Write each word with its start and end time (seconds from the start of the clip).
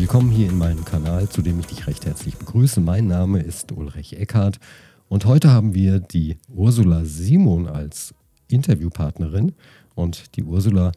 Willkommen 0.00 0.30
hier 0.30 0.48
in 0.48 0.56
meinem 0.56 0.84
Kanal, 0.84 1.28
zu 1.28 1.42
dem 1.42 1.58
ich 1.58 1.66
dich 1.66 1.88
recht 1.88 2.06
herzlich 2.06 2.36
begrüße. 2.36 2.80
Mein 2.80 3.08
Name 3.08 3.42
ist 3.42 3.72
Ulrich 3.72 4.16
Eckhardt 4.16 4.60
und 5.08 5.24
heute 5.24 5.50
haben 5.50 5.74
wir 5.74 5.98
die 5.98 6.38
Ursula 6.48 7.04
Simon 7.04 7.66
als 7.66 8.14
Interviewpartnerin. 8.46 9.56
Und 9.96 10.36
die 10.36 10.44
Ursula, 10.44 10.92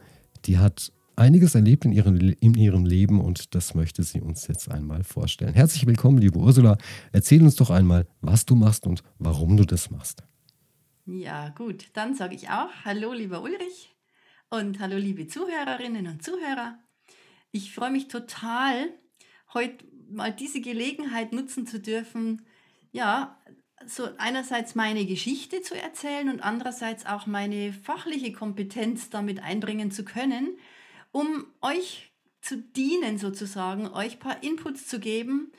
die 0.46 0.60
hat 0.60 0.94
einiges 1.16 1.56
erlebt 1.56 1.84
in 1.84 1.94
ihrem, 1.94 2.16
in 2.16 2.54
ihrem 2.54 2.86
Leben 2.86 3.20
und 3.20 3.56
das 3.56 3.74
möchte 3.74 4.04
sie 4.04 4.22
uns 4.22 4.48
jetzt 4.48 4.70
einmal 4.70 5.04
vorstellen. 5.04 5.56
Herzlich 5.56 5.88
willkommen, 5.88 6.20
liebe 6.20 6.38
Ursula. 6.38 6.78
Erzähl 7.12 7.42
uns 7.42 7.56
doch 7.56 7.72
einmal, 7.72 8.06
was 8.22 8.46
du 8.46 8.54
machst 8.54 8.86
und 8.86 9.02
warum 9.18 9.58
du 9.58 9.66
das 9.66 9.90
machst. 9.90 10.22
Ja, 11.08 11.50
gut, 11.50 11.88
dann 11.94 12.14
sage 12.14 12.36
ich 12.36 12.50
auch 12.50 12.70
Hallo, 12.86 13.14
lieber 13.14 13.42
Ulrich 13.42 13.96
und 14.52 14.80
hallo, 14.80 14.98
liebe 14.98 15.26
Zuhörerinnen 15.26 16.06
und 16.06 16.24
Zuhörer. 16.24 16.78
Ich 17.52 17.74
freue 17.74 17.92
mich 17.92 18.08
total, 18.08 18.94
heute 19.54 19.86
mal 20.10 20.32
diese 20.32 20.62
Gelegenheit 20.62 21.34
nutzen 21.34 21.68
zu 21.68 21.80
dürfen, 21.80 22.46
ja, 22.94 23.38
so 23.86 24.08
einerseits 24.18 24.76
meine 24.76 25.06
Geschichte 25.06 25.62
zu 25.62 25.76
erzählen 25.76 26.30
und 26.30 26.42
andererseits 26.42 27.06
auch 27.06 27.26
meine 27.26 27.74
fachliche 27.74 28.32
Kompetenz 28.32 29.10
damit 29.10 29.42
einbringen 29.42 29.92
zu 29.92 30.06
können, 30.06 30.58
um 31.12 31.46
euch 31.62 32.14
zu 32.42 32.58
dienen 32.58 33.18
sozusagen, 33.18 33.88
euch 33.88 34.14
ein 34.14 34.20
paar 34.20 34.44
Inputs 34.44 34.88
zu 34.88 35.00
geben, 35.00 35.52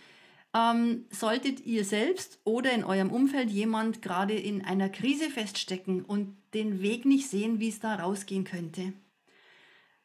ähm, 0.55 1.07
solltet 1.11 1.67
ihr 1.67 1.85
selbst 1.85 2.41
oder 2.45 2.73
in 2.73 2.85
eurem 2.85 3.11
Umfeld 3.11 3.51
jemand 3.51 4.03
gerade 4.03 4.35
in 4.35 4.65
einer 4.65 4.89
Krise 4.89 5.29
feststecken 5.31 6.05
und 6.05 6.37
den 6.55 6.81
Weg 6.81 7.05
nicht 7.05 7.29
sehen, 7.29 7.61
wie 7.61 7.69
es 7.69 7.81
da 7.81 7.97
rausgehen 7.97 8.45
könnte 8.45 8.93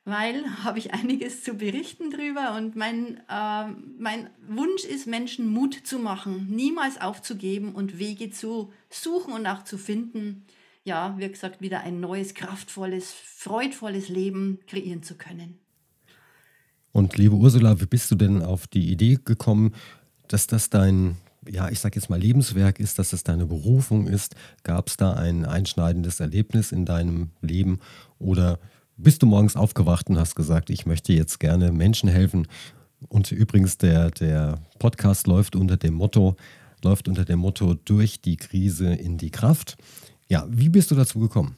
weil 0.08 0.46
habe 0.64 0.80
ich 0.80 0.94
einiges 0.94 1.44
zu 1.44 1.54
berichten 1.54 2.10
drüber 2.10 2.56
und 2.56 2.76
mein, 2.76 3.18
äh, 3.30 3.68
mein 4.00 4.30
Wunsch 4.48 4.86
ist, 4.86 5.06
Menschen 5.06 5.48
Mut 5.48 5.76
zu 5.84 6.00
machen, 6.00 6.48
niemals 6.50 7.00
aufzugeben 7.00 7.76
und 7.76 8.00
Wege 8.00 8.32
zu 8.32 8.72
suchen 8.90 9.34
und 9.34 9.46
auch 9.46 9.64
zu 9.64 9.78
finden, 9.78 10.46
ja, 10.86 11.16
wie 11.18 11.28
gesagt, 11.28 11.60
wieder 11.60 11.82
ein 11.82 12.00
neues, 12.00 12.34
kraftvolles, 12.34 13.12
freudvolles 13.12 14.08
Leben 14.08 14.60
kreieren 14.68 15.04
zu 15.04 15.16
können. 15.16 15.60
Und 16.94 17.18
liebe 17.18 17.36
Ursula, 17.36 17.80
wie 17.82 17.86
bist 17.86 18.10
du 18.10 18.16
denn 18.16 18.42
auf 18.42 18.66
die 18.66 18.90
Idee 18.90 19.20
gekommen, 19.24 19.74
dass 20.30 20.48
das 20.48 20.70
dein, 20.70 21.18
ja, 21.46 21.70
ich 21.70 21.82
sag 21.82 21.96
jetzt 21.96 22.10
mal 22.10 22.20
Lebenswerk 22.20 22.80
ist, 22.80 22.98
dass 22.98 23.10
das 23.10 23.24
deine 23.24 23.46
Berufung 23.46 24.08
ist? 24.08 24.36
Gab 24.64 24.88
es 24.88 24.96
da 24.96 25.14
ein 25.14 25.46
einschneidendes 25.46 26.22
Erlebnis 26.22 26.72
in 26.72 26.86
deinem 26.86 27.32
Leben 27.42 27.80
oder 28.18 28.58
bist 28.98 29.22
du 29.22 29.28
morgens 29.28 29.56
aufgewacht 29.56 30.10
und 30.10 30.18
hast 30.18 30.36
gesagt, 30.36 30.70
ich 30.70 30.86
möchte 30.86 31.14
jetzt 31.14 31.40
gerne 31.40 31.72
Menschen 31.72 32.10
helfen. 32.10 32.48
Und 33.08 33.32
übrigens, 33.32 33.78
der, 33.78 34.10
der 34.12 34.60
Podcast 34.80 35.28
läuft 35.28 35.56
unter 35.56 35.78
dem 35.78 35.94
Motto, 35.94 36.36
läuft 36.84 37.08
unter 37.08 37.24
dem 37.24 37.40
Motto 37.40 37.76
durch 37.76 38.22
die 38.22 38.38
Krise 38.38 38.94
in 38.94 39.18
die 39.18 39.32
Kraft. 39.32 39.78
Ja, 40.28 40.46
wie 40.50 40.70
bist 40.70 40.92
du 40.92 40.96
dazu 40.96 41.20
gekommen? 41.20 41.56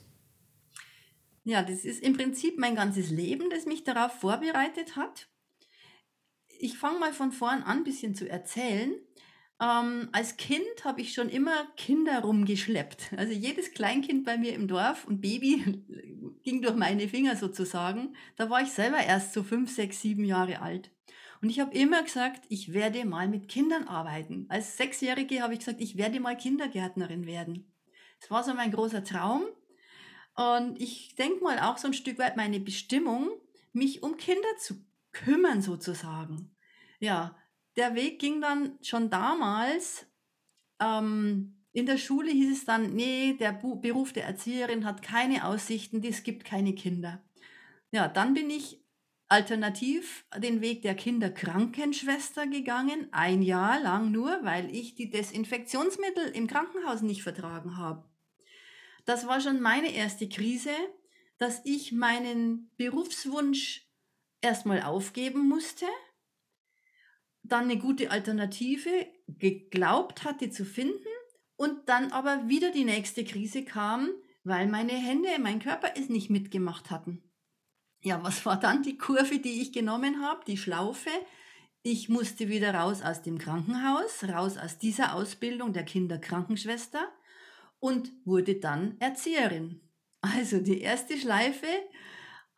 Ja, 1.46 1.64
das 1.64 1.86
ist 1.86 2.04
im 2.04 2.16
Prinzip 2.16 2.60
mein 2.60 2.76
ganzes 2.76 3.10
Leben, 3.10 3.50
das 3.50 3.66
mich 3.66 3.84
darauf 3.84 4.12
vorbereitet 4.20 4.98
hat. 4.98 5.30
Ich 6.60 6.78
fange 6.78 7.00
mal 7.00 7.14
von 7.14 7.32
vorn 7.32 7.64
an 7.64 7.80
ein 7.80 7.84
bisschen 7.86 8.14
zu 8.16 8.30
erzählen. 8.30 8.92
Ähm, 9.62 10.10
als 10.12 10.38
Kind 10.38 10.84
habe 10.84 11.02
ich 11.02 11.14
schon 11.14 11.30
immer 11.30 11.66
Kinder 11.76 12.20
rumgeschleppt. 12.22 13.14
Also 13.18 13.34
jedes 13.34 13.72
Kleinkind 13.72 14.26
bei 14.26 14.38
mir 14.38 14.54
im 14.54 14.68
Dorf 14.68 15.06
und 15.06 15.22
Baby 15.22 15.84
ging 16.44 16.62
durch 16.62 16.76
meine 16.76 17.08
Finger 17.08 17.36
sozusagen. 17.36 18.16
Da 18.36 18.50
war 18.50 18.62
ich 18.62 18.72
selber 18.72 18.98
erst 18.98 19.34
so 19.34 19.44
fünf, 19.44 19.74
sechs, 19.74 20.02
sieben 20.02 20.24
Jahre 20.24 20.62
alt. 20.62 20.92
Und 21.42 21.50
ich 21.50 21.60
habe 21.60 21.74
immer 21.74 22.04
gesagt, 22.04 22.44
ich 22.50 22.74
werde 22.74 23.06
mal 23.06 23.28
mit 23.28 23.48
Kindern 23.48 23.88
arbeiten. 23.88 24.46
Als 24.50 24.78
Sechsjährige 24.78 25.42
habe 25.42 25.54
ich 25.54 25.60
gesagt, 25.60 25.80
ich 25.80 25.98
werde 25.98 26.20
mal 26.20 26.36
Kindergärtnerin 26.36 27.26
werden. 27.26 27.72
Das 28.20 28.30
war 28.30 28.44
so 28.44 28.54
mein 28.54 28.72
großer 28.72 29.04
Traum. 29.04 29.44
Und 30.36 30.82
ich 30.82 31.16
denke 31.16 31.44
mal 31.44 31.60
auch 31.60 31.78
so 31.78 31.88
ein 31.88 31.94
Stück 31.94 32.18
weit 32.20 32.38
meine 32.38 32.60
Bestimmung, 32.60 33.30
mich 33.72 34.04
um 34.04 34.18
Kinder 34.18 34.58
zu 34.58 34.86
kümmern 35.12 35.62
sozusagen. 35.62 36.56
Ja, 37.00 37.38
der 37.76 37.96
Weg 37.96 38.20
ging 38.20 38.42
dann 38.42 38.78
schon 38.82 39.10
damals. 39.10 40.06
Ähm, 40.82 41.59
in 41.72 41.86
der 41.86 41.98
Schule 41.98 42.32
hieß 42.32 42.52
es 42.52 42.66
dann, 42.66 42.96
nee, 42.96 43.34
der 43.40 43.54
Beruf 43.54 44.14
der 44.14 44.26
Erzieherin 44.26 44.86
hat 44.86 45.02
keine 45.02 45.46
Aussichten, 45.46 46.04
es 46.04 46.24
gibt 46.24 46.44
keine 46.46 46.74
Kinder. 46.74 47.22
Ja, 47.92 48.08
dann 48.08 48.34
bin 48.34 48.50
ich 48.50 48.84
alternativ 49.28 50.26
den 50.38 50.62
Weg 50.62 50.82
der 50.82 50.96
Kinderkrankenschwester 50.96 52.48
gegangen, 52.48 53.08
ein 53.12 53.44
Jahr 53.44 53.80
lang 53.80 54.12
nur, 54.12 54.44
weil 54.44 54.74
ich 54.74 54.96
die 54.96 55.10
Desinfektionsmittel 55.10 56.30
im 56.30 56.48
Krankenhaus 56.48 57.02
nicht 57.02 57.22
vertragen 57.22 57.78
habe. 57.78 58.10
Das 59.06 59.28
war 59.28 59.40
schon 59.40 59.62
meine 59.62 59.94
erste 59.94 60.28
Krise, 60.28 60.74
dass 61.38 61.62
ich 61.64 61.92
meinen 61.92 62.72
Berufswunsch 62.78 63.88
erstmal 64.42 64.82
aufgeben 64.82 65.48
musste 65.48 65.86
dann 67.44 67.66
eine 67.66 67.78
gute 67.78 68.12
Alternative 68.12 69.08
geglaubt 69.28 70.24
hatte 70.24 70.50
zu 70.50 70.66
finden 70.66 71.08
und 71.60 71.90
dann 71.90 72.14
aber 72.14 72.48
wieder 72.48 72.72
die 72.72 72.86
nächste 72.86 73.26
Krise 73.26 73.66
kam, 73.66 74.10
weil 74.46 74.68
meine 74.70 74.94
Hände, 74.94 75.28
mein 75.40 75.60
Körper 75.60 75.92
es 75.98 76.08
nicht 76.08 76.30
mitgemacht 76.30 76.90
hatten. 76.90 77.22
Ja, 78.02 78.24
was 78.24 78.46
war 78.46 78.58
dann 78.58 78.82
die 78.82 78.98
Kurve, 78.98 79.40
die 79.40 79.62
ich 79.62 79.74
genommen 79.74 80.22
habe, 80.22 80.40
die 80.48 80.56
Schlaufe? 80.56 81.10
Ich 81.82 82.08
musste 82.08 82.48
wieder 82.48 82.74
raus 82.74 83.02
aus 83.02 83.24
dem 83.24 83.38
Krankenhaus, 83.38 84.24
raus 84.24 84.58
aus 84.58 84.78
dieser 84.78 85.14
Ausbildung 85.16 85.74
der 85.74 85.84
Kinderkrankenschwester 85.84 87.12
und 87.80 88.10
wurde 88.24 88.56
dann 88.56 88.96
Erzieherin. 89.00 89.82
Also 90.22 90.62
die 90.62 90.80
erste 90.80 91.18
Schleife 91.18 91.68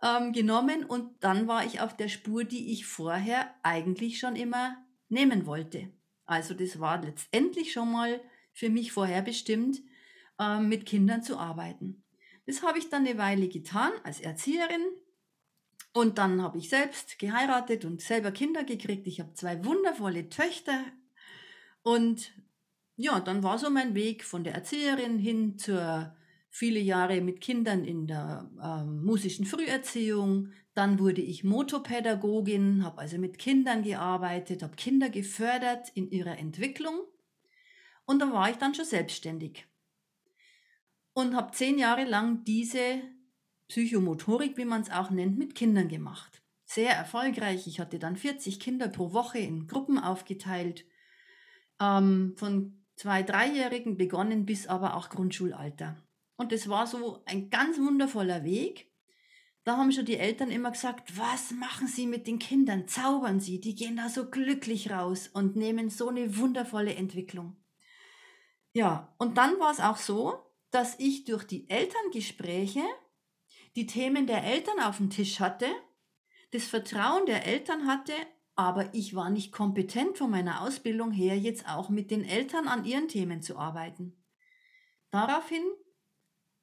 ähm, 0.03 0.31
genommen 0.31 0.85
und 0.85 1.23
dann 1.23 1.47
war 1.47 1.66
ich 1.66 1.81
auf 1.81 1.97
der 1.97 2.07
Spur, 2.07 2.44
die 2.44 2.72
ich 2.72 2.85
vorher 2.85 3.51
eigentlich 3.63 4.19
schon 4.19 4.35
immer 4.35 4.78
nehmen 5.09 5.47
wollte. 5.47 5.91
Also 6.25 6.53
das 6.53 6.79
war 6.79 7.01
letztendlich 7.01 7.73
schon 7.73 7.91
mal 7.91 8.22
für 8.53 8.69
mich 8.69 8.91
vorherbestimmt, 8.91 9.81
äh, 10.39 10.59
mit 10.59 10.85
Kindern 10.85 11.23
zu 11.23 11.38
arbeiten. 11.38 12.03
Das 12.45 12.63
habe 12.63 12.79
ich 12.79 12.89
dann 12.89 13.06
eine 13.06 13.17
Weile 13.17 13.47
getan 13.47 13.91
als 14.03 14.19
Erzieherin 14.19 14.81
und 15.94 16.17
dann 16.17 16.41
habe 16.41 16.57
ich 16.57 16.69
selbst 16.69 17.19
geheiratet 17.19 17.85
und 17.85 18.01
selber 18.01 18.31
Kinder 18.31 18.63
gekriegt. 18.63 19.07
Ich 19.07 19.19
habe 19.19 19.34
zwei 19.34 19.63
wundervolle 19.63 20.29
Töchter 20.29 20.84
und 21.84 22.34
ja, 22.95 23.19
dann 23.19 23.44
war 23.44 23.57
so 23.57 23.69
mein 23.69 23.95
Weg 23.95 24.23
von 24.23 24.44
der 24.44 24.53
Erzieherin 24.53 25.17
hin 25.17 25.57
zur 25.57 26.16
viele 26.50 26.79
Jahre 26.79 27.22
mit 27.22 27.41
Kindern 27.41 27.84
in 27.84 28.07
der 28.07 28.50
äh, 28.61 28.84
musischen 28.84 29.45
Früherziehung. 29.45 30.50
Dann 30.73 31.00
wurde 31.00 31.22
ich 31.22 31.44
Motopädagogin, 31.44 32.84
habe 32.84 33.00
also 33.00 33.17
mit 33.17 33.40
Kindern 33.40 33.84
gearbeitet, 33.84 34.61
habe 34.61 34.75
Kinder 34.75 35.09
gefördert 35.09 35.90
in 35.95 36.11
ihrer 36.11 36.37
Entwicklung. 36.37 36.99
Und 38.11 38.19
da 38.19 38.29
war 38.34 38.49
ich 38.49 38.58
dann 38.58 38.75
schon 38.75 38.84
selbstständig. 38.84 39.66
Und 41.13 41.34
habe 41.34 41.53
zehn 41.53 41.78
Jahre 41.78 42.03
lang 42.03 42.43
diese 42.43 43.02
Psychomotorik, 43.69 44.58
wie 44.58 44.66
man 44.66 44.81
es 44.81 44.91
auch 44.91 45.11
nennt, 45.11 45.37
mit 45.37 45.55
Kindern 45.55 45.87
gemacht. 45.87 46.43
Sehr 46.66 46.93
erfolgreich. 46.93 47.67
Ich 47.67 47.79
hatte 47.79 47.99
dann 47.99 48.17
40 48.17 48.59
Kinder 48.59 48.90
pro 48.90 49.13
Woche 49.13 49.40
in 49.40 49.66
Gruppen 49.66 49.97
aufgeteilt. 49.97 50.84
Ähm, 51.79 52.34
von 52.35 52.84
zwei, 52.97 53.23
dreijährigen 53.23 53.96
begonnen 53.96 54.46
bis 54.46 54.67
aber 54.67 54.97
auch 54.97 55.08
Grundschulalter. 55.08 55.96
Und 56.35 56.52
das 56.52 56.67
war 56.67 56.87
so 56.87 57.23
ein 57.25 57.49
ganz 57.49 57.78
wundervoller 57.78 58.43
Weg. 58.43 58.91
Da 59.63 59.78
haben 59.78 59.93
schon 59.93 60.05
die 60.05 60.17
Eltern 60.17 60.52
immer 60.52 60.72
gesagt, 60.72 61.17
was 61.17 61.52
machen 61.52 61.87
Sie 61.87 62.08
mit 62.08 62.28
den 62.28 62.40
Kindern? 62.40 62.90
Zaubern 62.90 63.40
Sie, 63.40 63.61
die 63.61 63.75
gehen 63.75 63.96
da 63.96 64.09
so 64.09 64.29
glücklich 64.29 64.91
raus 64.91 65.29
und 65.31 65.55
nehmen 65.55 65.90
so 65.90 66.09
eine 66.09 66.35
wundervolle 66.35 66.96
Entwicklung. 66.96 67.55
Ja, 68.73 69.14
und 69.18 69.38
dann 69.38 69.59
war 69.59 69.72
es 69.72 69.79
auch 69.79 69.97
so, 69.97 70.40
dass 70.72 70.97
ich 71.00 71.26
durch 71.26 71.44
die 71.44 71.70
Elterngespräche 71.70 72.84
die 73.76 73.85
Themen 73.85 74.28
der 74.28 74.44
Eltern 74.44 74.79
auf 74.79 74.97
dem 74.97 75.09
Tisch 75.09 75.40
hatte, 75.40 75.68
das 76.52 76.66
Vertrauen 76.66 77.26
der 77.26 77.46
Eltern 77.46 77.88
hatte 77.88 78.14
aber 78.62 78.94
ich 78.94 79.16
war 79.16 79.32
nicht 79.32 79.52
kompetent 79.52 80.20
von 80.20 80.29
meiner 80.29 80.62
Ausbildung 80.62 81.12
her, 81.12 81.35
jetzt 81.35 81.68
auch 81.68 81.90
mit 81.90 82.12
den 82.12 82.23
Eltern 82.23 82.68
an 82.68 82.85
ihren 82.85 83.08
Themen 83.08 83.41
zu 83.41 83.58
arbeiten. 83.58 84.23
Daraufhin, 85.09 85.64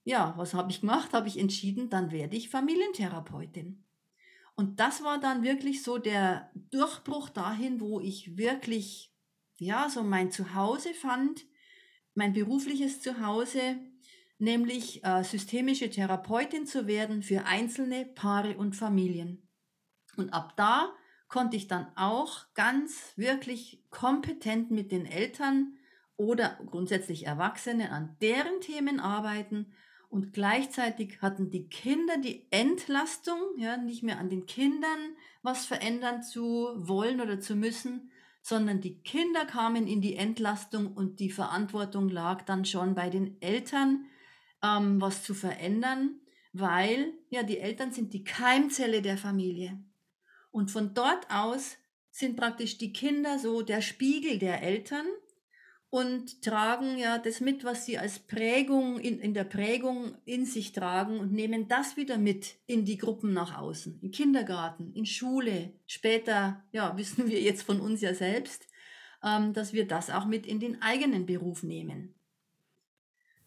ja, 0.04 0.32
was 0.36 0.54
habe 0.54 0.70
ich 0.70 0.80
gemacht? 0.80 1.12
Habe 1.12 1.26
ich 1.26 1.38
entschieden, 1.38 1.90
dann 1.90 2.12
werde 2.12 2.36
ich 2.36 2.50
Familientherapeutin. 2.50 3.84
Und 4.54 4.78
das 4.78 5.02
war 5.02 5.18
dann 5.18 5.42
wirklich 5.42 5.82
so 5.82 5.98
der 5.98 6.52
Durchbruch 6.70 7.30
dahin, 7.30 7.80
wo 7.80 7.98
ich 7.98 8.36
wirklich, 8.36 9.12
ja, 9.56 9.88
so 9.88 10.04
mein 10.04 10.30
Zuhause 10.30 10.94
fand, 10.94 11.46
mein 12.18 12.32
berufliches 12.32 13.00
Zuhause, 13.00 13.76
nämlich 14.38 15.04
äh, 15.04 15.22
systemische 15.22 15.88
Therapeutin 15.88 16.66
zu 16.66 16.88
werden 16.88 17.22
für 17.22 17.46
einzelne 17.46 18.04
Paare 18.04 18.56
und 18.56 18.74
Familien. 18.74 19.48
Und 20.16 20.30
ab 20.30 20.54
da 20.56 20.92
konnte 21.28 21.56
ich 21.56 21.68
dann 21.68 21.86
auch 21.94 22.52
ganz 22.54 23.12
wirklich 23.14 23.84
kompetent 23.90 24.72
mit 24.72 24.90
den 24.90 25.06
Eltern 25.06 25.76
oder 26.16 26.58
grundsätzlich 26.66 27.24
Erwachsene 27.24 27.92
an 27.92 28.16
deren 28.20 28.60
Themen 28.60 28.98
arbeiten 28.98 29.72
und 30.08 30.32
gleichzeitig 30.32 31.22
hatten 31.22 31.50
die 31.50 31.68
Kinder 31.68 32.16
die 32.16 32.48
Entlastung, 32.50 33.38
ja, 33.58 33.76
nicht 33.76 34.02
mehr 34.02 34.18
an 34.18 34.28
den 34.28 34.46
Kindern 34.46 35.14
was 35.42 35.66
verändern 35.66 36.24
zu 36.24 36.72
wollen 36.74 37.20
oder 37.20 37.38
zu 37.38 37.54
müssen, 37.54 38.10
sondern 38.48 38.80
die 38.80 39.02
Kinder 39.02 39.44
kamen 39.44 39.86
in 39.86 40.00
die 40.00 40.16
Entlastung 40.16 40.94
und 40.94 41.20
die 41.20 41.30
Verantwortung 41.30 42.08
lag 42.08 42.42
dann 42.46 42.64
schon 42.64 42.94
bei 42.94 43.10
den 43.10 43.40
Eltern, 43.42 44.06
ähm, 44.62 45.00
was 45.02 45.22
zu 45.22 45.34
verändern, 45.34 46.18
weil 46.54 47.12
ja 47.28 47.42
die 47.42 47.58
Eltern 47.58 47.92
sind 47.92 48.14
die 48.14 48.24
Keimzelle 48.24 49.02
der 49.02 49.18
Familie. 49.18 49.78
Und 50.50 50.70
von 50.70 50.94
dort 50.94 51.30
aus 51.30 51.76
sind 52.10 52.36
praktisch 52.36 52.78
die 52.78 52.94
Kinder 52.94 53.38
so 53.38 53.60
der 53.60 53.82
Spiegel 53.82 54.38
der 54.38 54.62
Eltern 54.62 55.06
und 55.90 56.42
tragen 56.42 56.98
ja 56.98 57.18
das 57.18 57.40
mit, 57.40 57.64
was 57.64 57.86
sie 57.86 57.96
als 57.98 58.18
Prägung 58.18 58.98
in, 59.00 59.20
in 59.20 59.32
der 59.32 59.44
Prägung 59.44 60.16
in 60.26 60.44
sich 60.44 60.72
tragen 60.72 61.18
und 61.18 61.32
nehmen 61.32 61.66
das 61.66 61.96
wieder 61.96 62.18
mit 62.18 62.56
in 62.66 62.84
die 62.84 62.98
Gruppen 62.98 63.32
nach 63.32 63.58
außen, 63.58 63.98
in 64.02 64.10
Kindergarten, 64.10 64.92
in 64.92 65.06
Schule, 65.06 65.72
später, 65.86 66.62
ja, 66.72 66.96
wissen 66.98 67.28
wir 67.28 67.40
jetzt 67.40 67.62
von 67.62 67.80
uns 67.80 68.00
ja 68.00 68.14
selbst, 68.14 68.66
ähm, 69.24 69.54
dass 69.54 69.72
wir 69.72 69.86
das 69.86 70.10
auch 70.10 70.26
mit 70.26 70.46
in 70.46 70.60
den 70.60 70.82
eigenen 70.82 71.24
Beruf 71.24 71.62
nehmen. 71.62 72.14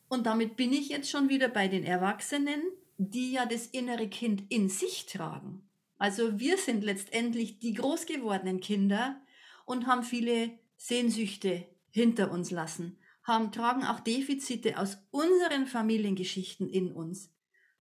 Und 0.08 0.26
damit 0.26 0.58
bin 0.58 0.74
ich 0.74 0.90
jetzt 0.90 1.10
schon 1.10 1.30
wieder 1.30 1.48
bei 1.48 1.68
den 1.68 1.84
Erwachsenen, 1.84 2.62
die 2.98 3.32
ja 3.34 3.46
das 3.46 3.68
innere 3.68 4.10
Kind 4.10 4.44
in 4.50 4.68
sich 4.68 5.06
tragen. 5.06 5.64
Also 5.98 6.40
wir 6.40 6.58
sind 6.58 6.84
letztendlich 6.84 7.60
die 7.60 7.74
groß 7.74 8.08
gewordenen 8.08 8.60
Kinder 8.60 9.22
und 9.66 9.86
haben 9.86 10.04
viele 10.04 10.52
Sehnsüchte 10.76 11.66
hinter 11.92 12.32
uns 12.32 12.52
lassen, 12.52 12.98
haben, 13.24 13.52
tragen 13.52 13.84
auch 13.84 14.00
Defizite 14.00 14.80
aus 14.80 14.98
unseren 15.12 15.68
Familiengeschichten 15.68 16.70
in 16.70 16.92
uns, 16.92 17.32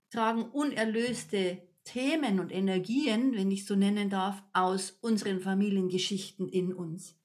tragen 0.09 0.43
unerlöste 0.43 1.61
Themen 1.83 2.39
und 2.39 2.51
Energien, 2.51 3.33
wenn 3.35 3.51
ich 3.51 3.65
so 3.65 3.75
nennen 3.75 4.09
darf, 4.09 4.43
aus 4.53 4.97
unseren 5.01 5.39
Familiengeschichten 5.39 6.47
in 6.49 6.73
uns. 6.73 7.15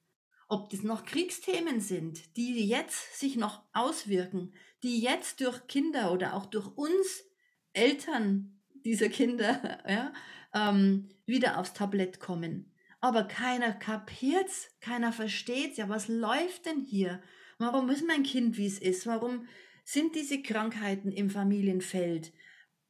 Ob 0.49 0.71
das 0.71 0.83
noch 0.83 1.05
Kriegsthemen 1.05 1.81
sind, 1.81 2.37
die 2.37 2.67
jetzt 2.67 3.19
sich 3.19 3.37
noch 3.37 3.63
auswirken, 3.73 4.53
die 4.83 5.01
jetzt 5.01 5.41
durch 5.41 5.67
Kinder 5.67 6.13
oder 6.13 6.35
auch 6.35 6.47
durch 6.47 6.67
uns 6.77 7.25
Eltern 7.73 8.61
dieser 8.85 9.09
Kinder 9.09 9.81
ja, 9.89 10.13
ähm, 10.55 11.09
wieder 11.27 11.59
aufs 11.59 11.73
Tablett 11.73 12.21
kommen. 12.21 12.74
Aber 13.05 13.25
keiner 13.25 13.75
kapiert's, 13.75 14.71
keiner 14.81 15.13
versteht's. 15.13 15.77
Ja, 15.77 15.91
was 15.91 16.09
läuft 16.09 16.65
denn 16.65 16.81
hier? 16.81 17.21
Warum 17.59 17.91
ist 17.91 18.03
mein 18.07 18.23
Kind, 18.23 18.57
wie 18.57 18.67
es 18.67 18.79
ist? 18.79 19.07
Warum 19.07 19.47
sind 19.85 20.15
diese 20.15 20.41
Krankheiten 20.41 21.13
im 21.13 21.29
Familienfeld? 21.29 22.33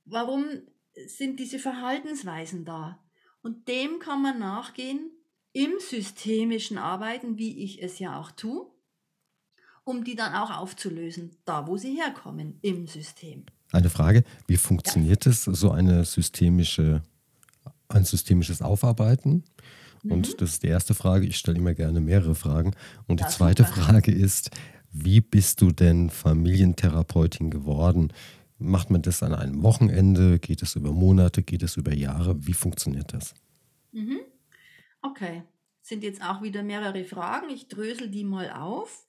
Warum 0.04 0.44
sind 1.08 1.40
diese 1.40 1.58
Verhaltensweisen 1.58 2.64
da? 2.64 3.04
Und 3.42 3.66
dem 3.66 3.98
kann 3.98 4.22
man 4.22 4.38
nachgehen 4.38 5.10
im 5.52 5.72
systemischen 5.80 6.78
Arbeiten, 6.78 7.36
wie 7.36 7.64
ich 7.64 7.82
es 7.82 7.98
ja 7.98 8.20
auch 8.20 8.30
tue 8.30 8.70
um 9.86 10.02
die 10.02 10.14
dann 10.14 10.32
auch 10.32 10.50
aufzulösen, 10.50 11.36
da 11.44 11.66
wo 11.66 11.76
sie 11.76 11.94
herkommen 11.94 12.58
im 12.62 12.86
System. 12.86 13.44
Eine 13.70 13.90
Frage, 13.90 14.24
wie 14.46 14.56
funktioniert 14.56 15.26
es, 15.26 15.44
so 15.44 15.72
eine 15.72 16.06
systemische, 16.06 17.02
ein 17.88 18.06
systemisches 18.06 18.62
Aufarbeiten? 18.62 19.44
Und 20.04 20.28
mhm. 20.28 20.36
das 20.38 20.52
ist 20.52 20.62
die 20.62 20.68
erste 20.68 20.94
Frage. 20.94 21.26
Ich 21.26 21.36
stelle 21.36 21.58
immer 21.58 21.74
gerne 21.74 22.00
mehrere 22.00 22.34
Fragen. 22.34 22.72
Und 23.06 23.20
die 23.20 23.26
zweite. 23.26 23.64
Frage 23.64 24.12
ist, 24.12 24.50
wie 24.90 25.20
bist 25.20 25.60
du 25.60 25.70
denn 25.70 26.10
Familientherapeutin 26.10 27.50
geworden? 27.50 28.12
Macht 28.58 28.90
man 28.90 29.02
das 29.02 29.22
an 29.22 29.34
einem 29.34 29.62
Wochenende? 29.62 30.38
Geht 30.38 30.62
es 30.62 30.76
über 30.76 30.92
Monate? 30.92 31.42
Geht 31.42 31.62
es 31.62 31.76
über 31.76 31.94
Jahre? 31.94 32.46
Wie 32.46 32.52
funktioniert 32.52 33.12
das? 33.12 33.34
Mhm. 33.92 34.20
Okay, 35.02 35.42
sind 35.82 36.02
jetzt 36.02 36.22
auch 36.22 36.42
wieder 36.42 36.62
mehrere 36.62 37.04
Fragen. 37.04 37.50
Ich 37.50 37.68
drösel 37.68 38.08
die 38.08 38.24
mal 38.24 38.50
auf. 38.50 39.06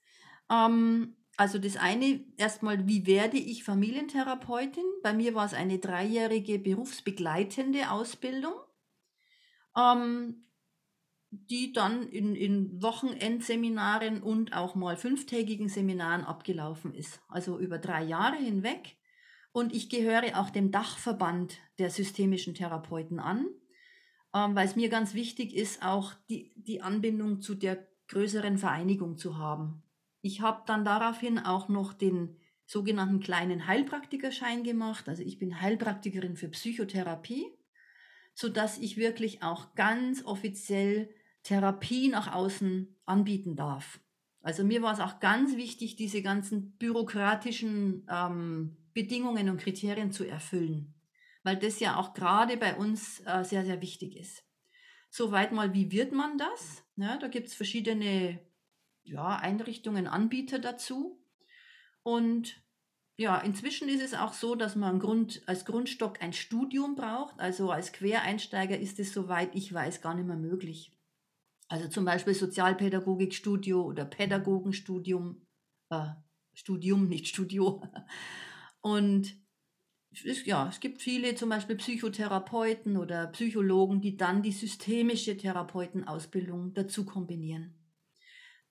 Ähm, 0.50 1.14
also 1.36 1.58
das 1.58 1.76
eine, 1.76 2.24
erstmal, 2.36 2.86
wie 2.86 3.06
werde 3.06 3.36
ich 3.36 3.62
Familientherapeutin? 3.62 4.84
Bei 5.02 5.12
mir 5.12 5.34
war 5.34 5.44
es 5.44 5.54
eine 5.54 5.78
dreijährige 5.78 6.58
berufsbegleitende 6.58 7.90
Ausbildung, 7.90 8.54
ähm, 9.76 10.46
die 11.30 11.72
dann 11.72 12.08
in, 12.08 12.34
in 12.34 12.82
Wochenendseminaren 12.82 14.22
und 14.22 14.54
auch 14.54 14.74
mal 14.74 14.96
fünftägigen 14.96 15.68
Seminaren 15.68 16.24
abgelaufen 16.24 16.94
ist. 16.94 17.20
Also 17.28 17.58
über 17.58 17.78
drei 17.78 18.04
Jahre 18.04 18.36
hinweg. 18.36 18.96
Und 19.52 19.74
ich 19.74 19.88
gehöre 19.88 20.38
auch 20.38 20.50
dem 20.50 20.70
Dachverband 20.70 21.58
der 21.78 21.90
systemischen 21.90 22.54
Therapeuten 22.54 23.18
an, 23.18 23.46
ähm, 24.34 24.54
weil 24.54 24.66
es 24.66 24.76
mir 24.76 24.88
ganz 24.88 25.14
wichtig 25.14 25.54
ist, 25.54 25.82
auch 25.82 26.12
die, 26.28 26.52
die 26.56 26.82
Anbindung 26.82 27.40
zu 27.40 27.54
der 27.54 27.86
größeren 28.08 28.58
Vereinigung 28.58 29.16
zu 29.16 29.38
haben. 29.38 29.82
Ich 30.20 30.40
habe 30.40 30.62
dann 30.66 30.84
daraufhin 30.84 31.38
auch 31.38 31.68
noch 31.68 31.92
den 31.92 32.36
sogenannten 32.66 33.20
kleinen 33.20 33.66
Heilpraktikerschein 33.66 34.64
gemacht. 34.64 35.08
Also 35.08 35.22
ich 35.22 35.38
bin 35.38 35.60
Heilpraktikerin 35.60 36.36
für 36.36 36.48
Psychotherapie, 36.48 37.46
sodass 38.36 38.76
ich 38.76 38.98
wirklich 38.98 39.42
auch 39.42 39.74
ganz 39.74 40.22
offiziell 40.24 41.08
Therapie 41.42 42.08
nach 42.08 42.34
außen 42.34 42.94
anbieten 43.06 43.56
darf. 43.56 43.98
Also 44.42 44.62
mir 44.62 44.82
war 44.82 44.92
es 44.92 45.00
auch 45.00 45.20
ganz 45.20 45.56
wichtig, 45.56 45.96
diese 45.96 46.20
ganzen 46.20 46.72
bürokratischen 46.72 48.06
ähm, 48.10 48.76
Bedingungen 48.92 49.48
und 49.48 49.56
Kriterien 49.56 50.12
zu 50.12 50.24
erfüllen, 50.24 50.94
weil 51.44 51.56
das 51.56 51.80
ja 51.80 51.96
auch 51.96 52.12
gerade 52.12 52.58
bei 52.58 52.76
uns 52.76 53.20
äh, 53.20 53.42
sehr, 53.42 53.64
sehr 53.64 53.80
wichtig 53.80 54.16
ist. 54.16 54.44
Soweit 55.08 55.52
mal, 55.52 55.72
wie 55.72 55.90
wird 55.90 56.12
man 56.12 56.36
das? 56.36 56.84
Ja, 56.96 57.16
da 57.16 57.28
gibt 57.28 57.48
es 57.48 57.54
verschiedene 57.54 58.38
ja, 59.02 59.36
Einrichtungen, 59.36 60.06
Anbieter 60.06 60.58
dazu. 60.58 61.18
Und 62.02 62.60
ja, 63.16 63.38
inzwischen 63.38 63.88
ist 63.88 64.02
es 64.02 64.14
auch 64.14 64.32
so, 64.32 64.54
dass 64.54 64.76
man 64.76 64.98
Grund, 64.98 65.42
als 65.46 65.64
Grundstock 65.64 66.22
ein 66.22 66.32
Studium 66.32 66.96
braucht. 66.96 67.38
Also 67.38 67.70
als 67.70 67.92
Quereinsteiger 67.92 68.78
ist 68.78 68.98
es, 69.00 69.12
soweit 69.12 69.54
ich 69.54 69.72
weiß, 69.72 70.02
gar 70.02 70.14
nicht 70.14 70.26
mehr 70.26 70.36
möglich. 70.36 70.92
Also 71.68 71.88
zum 71.88 72.04
Beispiel 72.04 72.34
Sozialpädagogikstudio 72.34 73.82
oder 73.82 74.04
Pädagogenstudium, 74.04 75.46
äh, 75.90 76.08
Studium, 76.54 77.08
nicht 77.08 77.26
Studio. 77.28 77.82
Und 78.80 79.34
es, 80.24 80.46
ja, 80.46 80.68
es 80.68 80.80
gibt 80.80 81.02
viele, 81.02 81.34
zum 81.34 81.48
Beispiel 81.48 81.76
Psychotherapeuten 81.76 82.96
oder 82.96 83.26
Psychologen, 83.28 84.00
die 84.00 84.16
dann 84.16 84.42
die 84.42 84.52
systemische 84.52 85.36
Therapeutenausbildung 85.36 86.72
dazu 86.72 87.04
kombinieren 87.04 87.76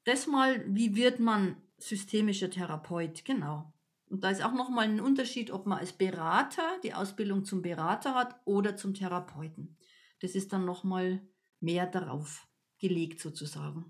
das 0.05 0.27
mal, 0.27 0.63
wie 0.67 0.95
wird 0.95 1.19
man 1.19 1.57
systemischer 1.77 2.49
Therapeut? 2.49 3.25
Genau. 3.25 3.73
Und 4.07 4.23
da 4.23 4.29
ist 4.29 4.43
auch 4.43 4.53
nochmal 4.53 4.85
ein 4.85 4.99
Unterschied, 4.99 5.51
ob 5.51 5.65
man 5.65 5.79
als 5.79 5.93
Berater 5.93 6.79
die 6.83 6.93
Ausbildung 6.93 7.43
zum 7.43 7.61
Berater 7.61 8.13
hat 8.13 8.39
oder 8.45 8.75
zum 8.75 8.93
Therapeuten. 8.93 9.77
Das 10.19 10.35
ist 10.35 10.53
dann 10.53 10.65
nochmal 10.65 11.21
mehr 11.59 11.87
darauf 11.87 12.47
gelegt 12.79 13.19
sozusagen. 13.19 13.85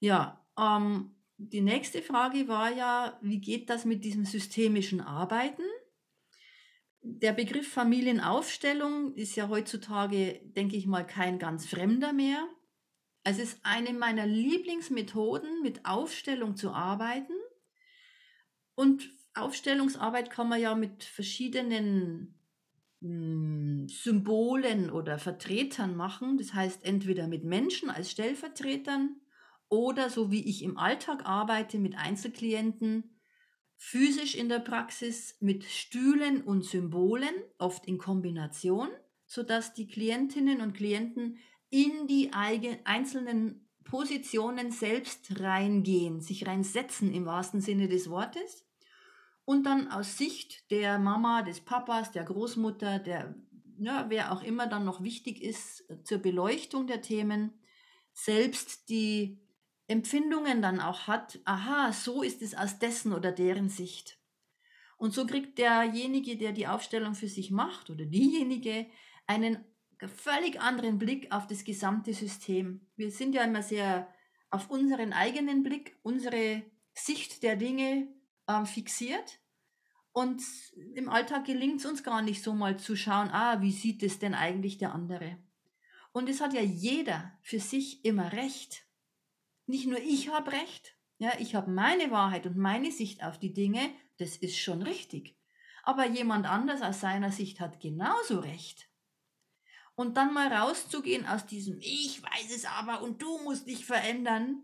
Ja, 0.00 0.44
ähm, 0.58 1.14
die 1.36 1.60
nächste 1.60 2.02
Frage 2.02 2.48
war 2.48 2.72
ja, 2.72 3.18
wie 3.22 3.40
geht 3.40 3.70
das 3.70 3.84
mit 3.84 4.04
diesem 4.04 4.24
systemischen 4.24 5.00
Arbeiten? 5.00 5.62
Der 7.00 7.32
Begriff 7.32 7.68
Familienaufstellung 7.72 9.14
ist 9.14 9.34
ja 9.34 9.48
heutzutage, 9.48 10.40
denke 10.44 10.76
ich 10.76 10.86
mal, 10.86 11.04
kein 11.04 11.38
ganz 11.38 11.66
fremder 11.66 12.12
mehr. 12.12 12.46
Es 13.24 13.38
ist 13.38 13.58
eine 13.64 13.92
meiner 13.92 14.26
Lieblingsmethoden, 14.26 15.62
mit 15.62 15.84
Aufstellung 15.84 16.56
zu 16.56 16.70
arbeiten. 16.70 17.32
Und 18.74 19.10
Aufstellungsarbeit 19.34 20.30
kann 20.30 20.48
man 20.48 20.60
ja 20.60 20.74
mit 20.74 21.04
verschiedenen 21.04 22.38
hm, 23.00 23.88
Symbolen 23.88 24.90
oder 24.90 25.18
Vertretern 25.18 25.96
machen. 25.96 26.38
Das 26.38 26.54
heißt, 26.54 26.84
entweder 26.84 27.28
mit 27.28 27.44
Menschen 27.44 27.90
als 27.90 28.10
Stellvertretern 28.10 29.16
oder 29.68 30.10
so 30.10 30.30
wie 30.30 30.44
ich 30.48 30.62
im 30.62 30.76
Alltag 30.76 31.24
arbeite 31.24 31.78
mit 31.78 31.96
Einzelklienten, 31.96 33.18
physisch 33.76 34.34
in 34.34 34.48
der 34.48 34.60
Praxis 34.60 35.36
mit 35.40 35.64
Stühlen 35.64 36.42
und 36.42 36.64
Symbolen, 36.64 37.34
oft 37.58 37.86
in 37.86 37.98
Kombination, 37.98 38.88
sodass 39.26 39.72
die 39.72 39.88
Klientinnen 39.88 40.60
und 40.60 40.74
Klienten 40.74 41.38
in 41.70 42.06
die 42.06 42.32
einzelnen 42.32 43.61
Positionen 43.84 44.70
selbst 44.70 45.40
reingehen, 45.40 46.20
sich 46.20 46.46
reinsetzen 46.46 47.12
im 47.12 47.26
wahrsten 47.26 47.60
Sinne 47.60 47.88
des 47.88 48.08
Wortes 48.08 48.66
und 49.44 49.64
dann 49.64 49.88
aus 49.88 50.18
Sicht 50.18 50.70
der 50.70 50.98
Mama, 50.98 51.42
des 51.42 51.60
Papas, 51.60 52.12
der 52.12 52.24
Großmutter, 52.24 52.98
der 52.98 53.34
ja, 53.78 54.06
wer 54.08 54.32
auch 54.32 54.42
immer 54.42 54.66
dann 54.66 54.84
noch 54.84 55.02
wichtig 55.02 55.42
ist 55.42 55.88
äh, 55.90 56.02
zur 56.04 56.18
Beleuchtung 56.18 56.86
der 56.86 57.02
Themen, 57.02 57.52
selbst 58.12 58.88
die 58.88 59.40
Empfindungen 59.88 60.62
dann 60.62 60.80
auch 60.80 61.06
hat, 61.06 61.40
aha, 61.44 61.92
so 61.92 62.22
ist 62.22 62.42
es 62.42 62.54
aus 62.54 62.78
dessen 62.78 63.12
oder 63.12 63.32
deren 63.32 63.68
Sicht. 63.68 64.18
Und 64.96 65.12
so 65.12 65.26
kriegt 65.26 65.58
derjenige, 65.58 66.36
der 66.36 66.52
die 66.52 66.68
Aufstellung 66.68 67.14
für 67.14 67.28
sich 67.28 67.50
macht 67.50 67.90
oder 67.90 68.04
diejenige, 68.04 68.86
einen 69.26 69.64
völlig 70.08 70.60
anderen 70.60 70.98
Blick 70.98 71.32
auf 71.32 71.46
das 71.46 71.64
gesamte 71.64 72.14
System. 72.14 72.86
Wir 72.96 73.10
sind 73.10 73.34
ja 73.34 73.44
immer 73.44 73.62
sehr 73.62 74.08
auf 74.50 74.70
unseren 74.70 75.12
eigenen 75.12 75.62
Blick, 75.62 75.96
unsere 76.02 76.62
Sicht 76.94 77.42
der 77.42 77.56
Dinge 77.56 78.08
ähm, 78.48 78.66
fixiert. 78.66 79.40
Und 80.12 80.42
im 80.94 81.08
Alltag 81.08 81.46
gelingt 81.46 81.80
es 81.80 81.86
uns 81.86 82.02
gar 82.02 82.20
nicht 82.20 82.42
so 82.42 82.52
mal 82.52 82.78
zu 82.78 82.96
schauen, 82.96 83.30
ah, 83.30 83.62
wie 83.62 83.72
sieht 83.72 84.02
es 84.02 84.18
denn 84.18 84.34
eigentlich 84.34 84.76
der 84.76 84.92
andere? 84.92 85.38
Und 86.12 86.28
es 86.28 86.42
hat 86.42 86.52
ja 86.52 86.60
jeder 86.60 87.32
für 87.40 87.58
sich 87.58 88.04
immer 88.04 88.32
recht. 88.32 88.84
Nicht 89.66 89.86
nur 89.86 89.98
ich 89.98 90.28
habe 90.28 90.52
recht, 90.52 90.96
ja, 91.16 91.32
ich 91.38 91.54
habe 91.54 91.70
meine 91.70 92.10
Wahrheit 92.10 92.46
und 92.46 92.58
meine 92.58 92.92
Sicht 92.92 93.24
auf 93.24 93.38
die 93.38 93.54
Dinge, 93.54 93.90
das 94.18 94.36
ist 94.36 94.58
schon 94.58 94.82
richtig. 94.82 95.38
Aber 95.82 96.06
jemand 96.06 96.46
anders 96.46 96.82
aus 96.82 97.00
seiner 97.00 97.32
Sicht 97.32 97.58
hat 97.58 97.80
genauso 97.80 98.40
recht. 98.40 98.91
Und 99.94 100.16
dann 100.16 100.32
mal 100.32 100.52
rauszugehen 100.52 101.26
aus 101.26 101.46
diesem 101.46 101.78
Ich 101.80 102.22
weiß 102.22 102.54
es 102.54 102.64
aber 102.64 103.02
und 103.02 103.20
du 103.20 103.38
musst 103.44 103.66
dich 103.66 103.84
verändern, 103.84 104.62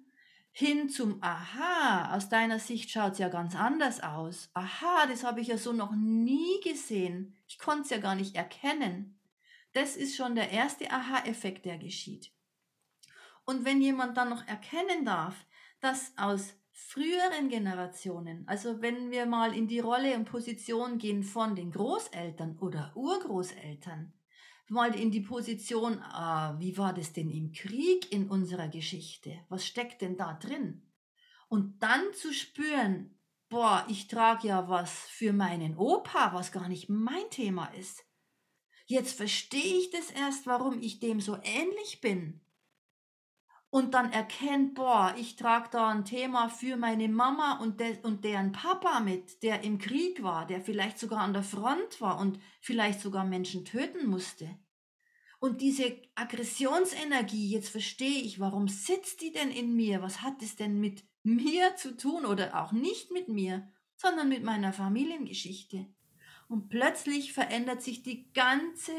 hin 0.51 0.89
zum 0.89 1.23
Aha, 1.23 2.17
aus 2.17 2.29
deiner 2.29 2.59
Sicht 2.59 2.91
schaut 2.91 3.13
es 3.13 3.19
ja 3.19 3.29
ganz 3.29 3.55
anders 3.55 4.03
aus. 4.03 4.51
Aha, 4.55 5.07
das 5.07 5.23
habe 5.23 5.41
ich 5.41 5.49
ja 5.49 5.59
so 5.59 5.73
noch 5.73 5.93
nie 5.93 6.61
gesehen. 6.65 7.37
Ich 7.47 7.59
konnte 7.59 7.83
es 7.83 7.91
ja 7.91 7.99
gar 7.99 8.15
nicht 8.15 8.35
erkennen. 8.35 9.21
Das 9.73 9.97
ist 9.97 10.17
schon 10.17 10.35
der 10.35 10.51
erste 10.51 10.91
Aha-Effekt, 10.91 11.65
der 11.65 11.79
geschieht. 11.79 12.33
Und 13.45 13.65
wenn 13.65 13.81
jemand 13.81 14.17
dann 14.17 14.31
noch 14.31 14.47
erkennen 14.49 15.05
darf, 15.05 15.47
dass 15.81 16.13
aus 16.17 16.55
früheren 16.73 17.49
Generationen, 17.49 18.47
also 18.49 18.83
wenn 18.83 19.11
wir 19.11 19.27
mal 19.27 19.55
in 19.55 19.69
die 19.69 19.81
Rolle 19.81 20.17
und 20.17 20.25
Position 20.25 20.99
gehen 20.99 21.23
von 21.23 21.55
den 21.55 21.71
Großeltern 21.71 22.59
oder 22.59 22.93
Urgroßeltern, 22.95 24.13
mal 24.71 24.95
in 24.95 25.11
die 25.11 25.21
Position, 25.21 26.01
ah, 26.03 26.57
wie 26.59 26.77
war 26.77 26.93
das 26.93 27.13
denn 27.13 27.31
im 27.31 27.53
Krieg 27.53 28.13
in 28.13 28.29
unserer 28.29 28.69
Geschichte? 28.69 29.39
Was 29.49 29.67
steckt 29.67 30.03
denn 30.03 30.17
da 30.17 30.35
drin? 30.35 30.83
Und 31.49 31.83
dann 31.83 32.13
zu 32.15 32.33
spüren, 32.33 33.19
boah, 33.49 33.85
ich 33.89 34.09
trage 34.09 34.49
ja 34.49 34.69
was 34.69 34.91
für 34.91 35.33
meinen 35.33 35.77
Opa, 35.77 36.33
was 36.35 36.53
gar 36.53 36.69
nicht 36.69 36.89
mein 36.89 37.31
Thema 37.31 37.67
ist. 37.75 38.05
Jetzt 38.87 39.17
verstehe 39.17 39.79
ich 39.79 39.91
das 39.91 40.11
erst, 40.11 40.47
warum 40.47 40.81
ich 40.81 40.99
dem 40.99 41.21
so 41.21 41.39
ähnlich 41.43 42.01
bin. 42.01 42.41
Und 43.71 43.93
dann 43.93 44.13
erkennt, 44.13 44.75
boah, 44.75 45.15
ich 45.19 45.37
trage 45.37 45.69
da 45.71 45.89
ein 45.89 46.07
Thema 46.07 46.49
für 46.49 46.79
meine 46.79 47.09
Mama 47.09 47.59
und, 47.59 47.81
de 47.81 47.99
und 48.03 48.25
deren 48.25 48.53
Papa 48.53 49.01
mit, 49.01 49.43
der 49.43 49.63
im 49.63 49.79
Krieg 49.79 50.23
war, 50.23 50.47
der 50.47 50.63
vielleicht 50.63 50.99
sogar 50.99 51.21
an 51.21 51.35
der 51.35 51.43
Front 51.43 52.01
war 52.01 52.19
und 52.19 52.41
vielleicht 52.63 53.01
sogar 53.01 53.25
Menschen 53.25 53.67
töten 53.67 54.07
musste. 54.07 54.59
Und 55.39 55.61
diese 55.61 55.97
Aggressionsenergie, 56.15 57.51
jetzt 57.51 57.69
verstehe 57.69 58.23
ich, 58.23 58.41
warum 58.41 58.69
sitzt 58.69 59.21
die 59.21 59.33
denn 59.33 59.51
in 59.51 59.77
mir? 59.77 60.03
Was 60.03 60.23
hat 60.23 60.43
es 60.43 60.57
denn 60.57 60.81
mit 60.81 61.05
mir 61.23 61.77
zu 61.77 61.97
tun 61.97 62.25
oder 62.25 62.61
auch 62.61 62.73
nicht 62.73 63.13
mit 63.13 63.29
mir, 63.29 63.71
sondern 63.97 64.31
mit 64.31 64.43
meiner 64.43 64.73
Familiengeschichte? 64.73 65.87
Und 66.49 66.71
plötzlich 66.71 67.35
verändert 67.35 67.83
sich 67.83 68.03
die 68.03 68.33
ganze 68.33 68.93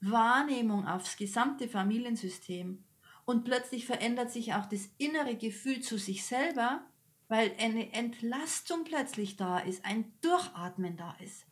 Wahrnehmung 0.00 0.86
aufs 0.86 1.16
gesamte 1.16 1.68
Familiensystem. 1.68 2.85
Und 3.26 3.44
plötzlich 3.44 3.84
verändert 3.84 4.30
sich 4.30 4.54
auch 4.54 4.66
das 4.66 4.88
innere 4.98 5.36
Gefühl 5.36 5.80
zu 5.80 5.98
sich 5.98 6.24
selber, 6.24 6.86
weil 7.28 7.52
eine 7.58 7.92
Entlastung 7.92 8.84
plötzlich 8.84 9.36
da 9.36 9.58
ist, 9.58 9.84
ein 9.84 10.12
Durchatmen 10.20 10.96
da 10.96 11.14
ist. 11.20 11.44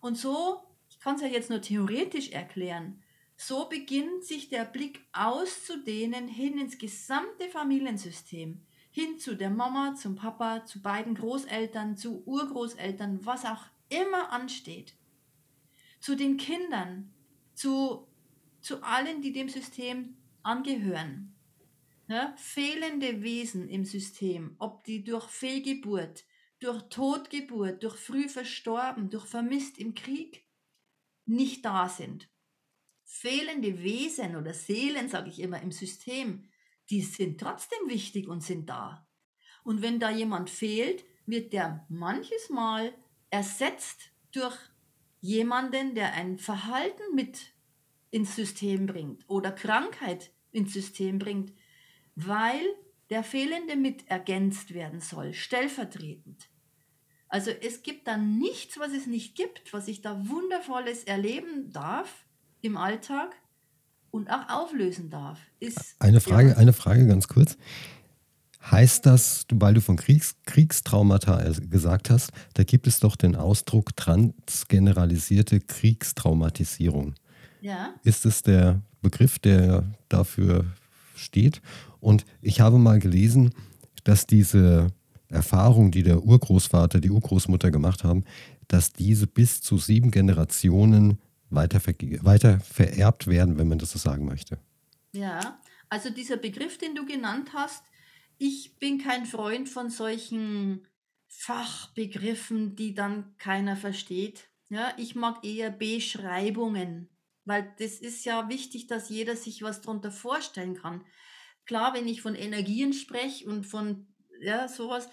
Und 0.00 0.16
so, 0.16 0.62
ich 0.88 0.98
kann 0.98 1.16
es 1.16 1.20
ja 1.20 1.28
jetzt 1.28 1.50
nur 1.50 1.60
theoretisch 1.60 2.30
erklären, 2.30 3.02
so 3.36 3.68
beginnt 3.68 4.24
sich 4.24 4.48
der 4.48 4.64
Blick 4.64 5.06
auszudehnen 5.12 6.28
hin 6.28 6.58
ins 6.58 6.78
gesamte 6.78 7.50
Familiensystem, 7.50 8.62
hin 8.90 9.18
zu 9.18 9.36
der 9.36 9.50
Mama, 9.50 9.94
zum 9.94 10.16
Papa, 10.16 10.64
zu 10.64 10.80
beiden 10.80 11.14
Großeltern, 11.14 11.98
zu 11.98 12.26
Urgroßeltern, 12.26 13.26
was 13.26 13.44
auch 13.44 13.64
immer 13.90 14.32
ansteht, 14.32 14.94
zu 16.00 16.16
den 16.16 16.38
Kindern, 16.38 17.12
zu, 17.52 18.08
zu 18.62 18.82
allen, 18.82 19.20
die 19.20 19.32
dem 19.32 19.50
System 19.50 20.16
angehören. 20.46 21.34
Ja, 22.08 22.34
fehlende 22.36 23.22
Wesen 23.22 23.68
im 23.68 23.84
System, 23.84 24.54
ob 24.58 24.84
die 24.84 25.02
durch 25.02 25.28
Fehlgeburt, 25.28 26.24
durch 26.60 26.82
Totgeburt, 26.88 27.82
durch 27.82 27.96
früh 27.96 28.28
verstorben, 28.28 29.10
durch 29.10 29.26
vermisst 29.26 29.78
im 29.78 29.94
Krieg 29.94 30.46
nicht 31.24 31.64
da 31.64 31.88
sind 31.88 32.28
fehlende 33.06 33.82
Wesen 33.82 34.36
oder 34.36 34.52
Seelen, 34.52 35.08
sage 35.08 35.30
ich 35.30 35.40
immer, 35.40 35.62
im 35.62 35.72
System, 35.72 36.44
die 36.90 37.00
sind 37.00 37.40
trotzdem 37.40 37.88
wichtig 37.88 38.28
und 38.28 38.42
sind 38.42 38.68
da. 38.68 39.08
Und 39.64 39.80
wenn 39.80 40.00
da 40.00 40.10
jemand 40.10 40.50
fehlt, 40.50 41.04
wird 41.24 41.52
der 41.52 41.86
manches 41.88 42.50
Mal 42.50 42.92
ersetzt 43.30 44.10
durch 44.32 44.56
jemanden, 45.20 45.94
der 45.94 46.12
ein 46.12 46.38
Verhalten 46.38 47.14
mit 47.14 47.54
ins 48.10 48.36
System 48.36 48.86
bringt 48.86 49.28
oder 49.28 49.50
Krankheit 49.50 50.32
ins 50.56 50.72
System 50.72 51.18
bringt, 51.18 51.52
weil 52.16 52.62
der 53.10 53.22
Fehlende 53.22 53.76
mit 53.76 54.08
ergänzt 54.08 54.74
werden 54.74 55.00
soll, 55.00 55.32
stellvertretend. 55.34 56.48
Also 57.28 57.50
es 57.50 57.82
gibt 57.82 58.08
da 58.08 58.16
nichts, 58.16 58.78
was 58.78 58.92
es 58.92 59.06
nicht 59.06 59.36
gibt, 59.36 59.72
was 59.72 59.88
ich 59.88 60.00
da 60.00 60.28
wundervolles 60.28 61.04
erleben 61.04 61.70
darf, 61.72 62.24
im 62.62 62.76
Alltag 62.76 63.36
und 64.10 64.30
auch 64.30 64.48
auflösen 64.48 65.10
darf. 65.10 65.38
Ist, 65.60 65.96
eine, 65.98 66.20
Frage, 66.20 66.50
ja. 66.50 66.56
eine 66.56 66.72
Frage 66.72 67.06
ganz 67.06 67.28
kurz. 67.28 67.56
Heißt 68.70 69.06
das, 69.06 69.46
weil 69.52 69.74
du 69.74 69.80
von 69.80 69.96
Kriegs, 69.96 70.36
Kriegstraumata 70.44 71.52
gesagt 71.70 72.10
hast, 72.10 72.32
da 72.54 72.64
gibt 72.64 72.88
es 72.88 72.98
doch 72.98 73.14
den 73.14 73.36
Ausdruck 73.36 73.94
transgeneralisierte 73.96 75.60
Kriegstraumatisierung. 75.60 77.14
Ja. 77.60 77.94
Ist 78.02 78.26
es 78.26 78.42
der 78.42 78.80
Begriff, 79.10 79.38
der 79.38 79.84
dafür 80.08 80.64
steht? 81.14 81.62
Und 82.00 82.24
ich 82.42 82.60
habe 82.60 82.78
mal 82.78 82.98
gelesen, 82.98 83.52
dass 84.04 84.26
diese 84.26 84.88
Erfahrung, 85.28 85.90
die 85.90 86.02
der 86.02 86.22
Urgroßvater, 86.22 87.00
die 87.00 87.10
Urgroßmutter 87.10 87.70
gemacht 87.70 88.04
haben, 88.04 88.24
dass 88.68 88.92
diese 88.92 89.26
bis 89.26 89.60
zu 89.60 89.78
sieben 89.78 90.10
Generationen 90.10 91.18
weiter, 91.50 91.80
weiter 92.22 92.60
vererbt 92.60 93.28
werden, 93.28 93.58
wenn 93.58 93.68
man 93.68 93.78
das 93.78 93.92
so 93.92 93.98
sagen 93.98 94.24
möchte. 94.24 94.58
Ja, 95.12 95.60
also 95.88 96.10
dieser 96.10 96.36
Begriff, 96.36 96.78
den 96.78 96.94
du 96.94 97.06
genannt 97.06 97.50
hast, 97.54 97.84
ich 98.38 98.78
bin 98.78 98.98
kein 98.98 99.24
Freund 99.24 99.68
von 99.68 99.88
solchen 99.88 100.86
Fachbegriffen, 101.28 102.76
die 102.76 102.94
dann 102.94 103.36
keiner 103.38 103.76
versteht. 103.76 104.48
Ja, 104.68 104.92
ich 104.96 105.14
mag 105.14 105.44
eher 105.44 105.70
Beschreibungen, 105.70 107.08
weil 107.46 107.74
das 107.78 107.92
ist 107.94 108.24
ja 108.24 108.48
wichtig, 108.48 108.88
dass 108.88 109.08
jeder 109.08 109.36
sich 109.36 109.62
was 109.62 109.80
darunter 109.80 110.10
vorstellen 110.10 110.74
kann. 110.74 111.06
Klar, 111.64 111.94
wenn 111.94 112.06
ich 112.06 112.20
von 112.20 112.34
Energien 112.34 112.92
spreche 112.92 113.48
und 113.48 113.64
von 113.64 114.06
ja, 114.40 114.68
sowas, 114.68 115.08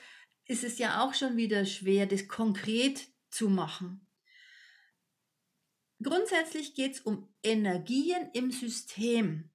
ist 0.45 0.63
es 0.63 0.77
ja 0.77 1.03
auch 1.03 1.13
schon 1.13 1.37
wieder 1.37 1.65
schwer, 1.65 2.05
das 2.05 2.27
konkret 2.27 3.07
zu 3.29 3.49
machen. 3.49 4.05
Grundsätzlich 6.01 6.75
geht 6.75 6.95
es 6.95 7.01
um 7.01 7.33
Energien 7.43 8.29
im 8.33 8.51
System. 8.51 9.51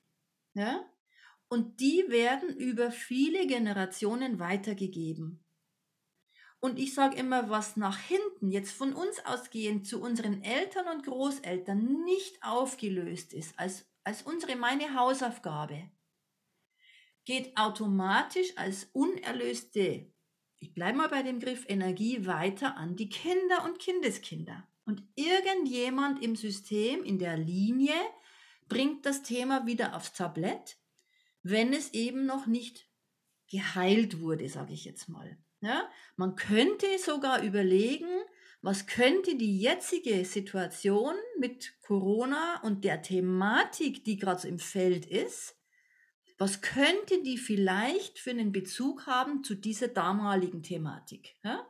Ja? 0.55 0.89
Und 1.49 1.81
die 1.81 2.05
werden 2.09 2.57
über 2.57 2.91
viele 2.91 3.47
Generationen 3.47 4.39
weitergegeben. 4.39 5.45
Und 6.61 6.79
ich 6.79 6.95
sage 6.95 7.17
immer, 7.17 7.51
was 7.51 7.77
nach 7.77 7.99
hinten, 7.99 8.51
jetzt 8.51 8.73
von 8.73 8.93
uns 8.93 9.25
ausgehend 9.25 9.87
zu 9.87 10.01
unseren 10.01 10.43
Eltern 10.43 10.89
und 10.89 11.05
Großeltern 11.05 12.05
nicht 12.05 12.43
aufgelöst 12.43 13.33
ist, 13.33 13.59
als, 13.59 13.87
als 14.03 14.23
unsere 14.23 14.57
meine 14.57 14.95
Hausaufgabe, 14.95 15.91
geht 17.25 17.57
automatisch 17.57 18.57
als 18.57 18.89
unerlöste, 18.93 20.11
ich 20.61 20.75
bleibe 20.75 20.99
mal 20.99 21.09
bei 21.09 21.23
dem 21.23 21.39
Griff 21.39 21.65
Energie, 21.69 22.27
weiter 22.27 22.77
an 22.77 22.97
die 22.97 23.09
Kinder 23.09 23.65
und 23.65 23.79
Kindeskinder. 23.79 24.67
Und 24.85 25.03
irgendjemand 25.15 26.23
im 26.23 26.35
System, 26.35 27.05
in 27.05 27.19
der 27.19 27.37
Linie, 27.37 27.95
bringt 28.69 29.07
das 29.07 29.23
Thema 29.23 29.67
wieder 29.67 29.95
aufs 29.95 30.15
Tablett, 30.15 30.79
wenn 31.43 31.73
es 31.73 31.93
eben 31.93 32.27
noch 32.27 32.47
nicht 32.47 32.89
geheilt 33.49 34.21
wurde, 34.21 34.49
sage 34.49 34.73
ich 34.73 34.85
jetzt 34.85 35.09
mal. 35.09 35.39
Ja, 35.61 35.91
man 36.17 36.37
könnte 36.37 36.87
sogar 36.99 37.43
überlegen, 37.43 38.09
was 38.61 38.87
könnte 38.87 39.37
die 39.37 39.61
jetzige 39.61 40.25
Situation 40.25 41.15
mit 41.39 41.75
Corona 41.81 42.61
und 42.63 42.85
der 42.85 43.03
Thematik, 43.03 44.05
die 44.05 44.17
gerade 44.17 44.41
so 44.41 44.49
im 44.49 44.59
Feld 44.59 45.07
ist, 45.07 45.57
was 46.39 46.61
könnte 46.61 47.23
die 47.25 47.39
vielleicht 47.39 48.19
für 48.21 48.31
einen 48.31 48.53
Bezug 48.53 49.07
haben 49.07 49.43
zu 49.43 49.57
dieser 49.57 49.89
damaligen 49.89 50.63
Thematik? 50.63 51.35
Ja? 51.43 51.67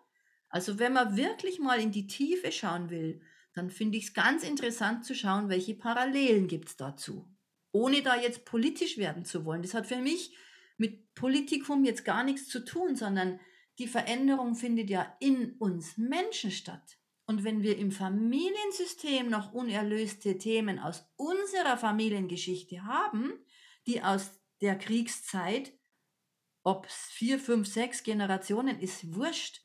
Also 0.51 0.79
wenn 0.79 0.93
man 0.93 1.17
wirklich 1.17 1.59
mal 1.59 1.81
in 1.81 1.91
die 1.91 2.07
Tiefe 2.07 2.53
schauen 2.53 2.91
will, 2.91 3.23
dann 3.55 3.71
finde 3.71 3.99
ich 3.99 4.05
es 4.05 4.15
ganz 4.15 4.45
interessant 4.45 5.05
zu 5.05 5.15
schauen, 5.15 5.49
welche 5.49 5.75
Parallelen 5.75 6.49
gibt 6.49 6.69
es 6.69 6.77
dazu. 6.77 7.29
Ohne 7.73 8.03
da 8.03 8.17
jetzt 8.17 8.45
politisch 8.45 8.99
werden 8.99 9.25
zu 9.25 9.45
wollen. 9.45 9.63
Das 9.63 9.75
hat 9.75 9.87
für 9.87 9.97
mich 9.97 10.35
mit 10.77 11.15
Politikum 11.15 11.85
jetzt 11.85 12.05
gar 12.05 12.23
nichts 12.23 12.49
zu 12.49 12.65
tun, 12.65 12.95
sondern 12.95 13.41
die 13.79 13.87
Veränderung 13.87 14.55
findet 14.57 14.91
ja 14.91 15.17
in 15.21 15.53
uns 15.59 15.97
Menschen 15.97 16.51
statt. 16.51 16.99
Und 17.27 17.45
wenn 17.45 17.63
wir 17.63 17.77
im 17.79 17.93
Familiensystem 17.93 19.29
noch 19.29 19.53
unerlöste 19.53 20.39
Themen 20.39 20.79
aus 20.79 21.07
unserer 21.17 21.77
Familiengeschichte 21.77 22.85
haben, 22.85 23.33
die 23.87 24.03
aus 24.03 24.31
der 24.61 24.77
Kriegszeit, 24.77 25.73
ob 26.65 26.87
es 26.87 26.95
vier, 26.95 27.39
fünf, 27.39 27.69
sechs 27.69 28.03
Generationen 28.03 28.81
ist, 28.81 29.15
wurscht. 29.15 29.63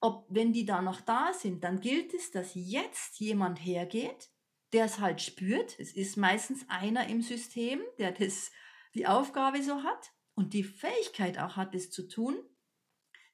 Ob, 0.00 0.26
wenn 0.30 0.52
die 0.52 0.64
da 0.64 0.82
noch 0.82 1.00
da 1.00 1.32
sind, 1.32 1.62
dann 1.62 1.80
gilt 1.80 2.14
es, 2.14 2.30
dass 2.30 2.52
jetzt 2.54 3.18
jemand 3.18 3.58
hergeht, 3.58 4.30
der 4.72 4.84
es 4.84 4.98
halt 4.98 5.20
spürt. 5.20 5.78
Es 5.78 5.92
ist 5.92 6.16
meistens 6.16 6.64
einer 6.68 7.08
im 7.08 7.22
System, 7.22 7.80
der 7.98 8.12
das, 8.12 8.50
die 8.94 9.06
Aufgabe 9.06 9.62
so 9.62 9.82
hat 9.82 10.12
und 10.34 10.54
die 10.54 10.64
Fähigkeit 10.64 11.38
auch 11.38 11.56
hat, 11.56 11.74
es 11.74 11.90
zu 11.90 12.08
tun 12.08 12.36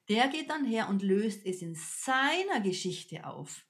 der 0.09 0.29
geht 0.29 0.51
dann 0.51 0.65
her 0.65 0.89
und 0.89 1.03
löst 1.03 1.47
es 1.47 1.63
in 1.63 1.75
seiner 1.75 2.61
Geschichte 2.61 3.27
auf. 3.27 3.67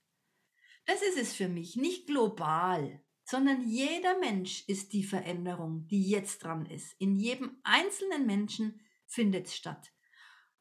Das 0.86 1.02
ist 1.02 1.16
es 1.16 1.32
für 1.34 1.48
mich, 1.48 1.76
nicht 1.76 2.06
global, 2.06 3.02
sondern 3.24 3.66
jeder 3.66 4.18
Mensch 4.18 4.64
ist 4.68 4.92
die 4.92 5.04
Veränderung, 5.04 5.86
die 5.88 6.08
jetzt 6.08 6.44
dran 6.44 6.66
ist. 6.66 6.94
In 6.98 7.16
jedem 7.16 7.58
einzelnen 7.62 8.26
Menschen 8.26 8.80
findet 9.06 9.46
es 9.46 9.56
statt. 9.56 9.92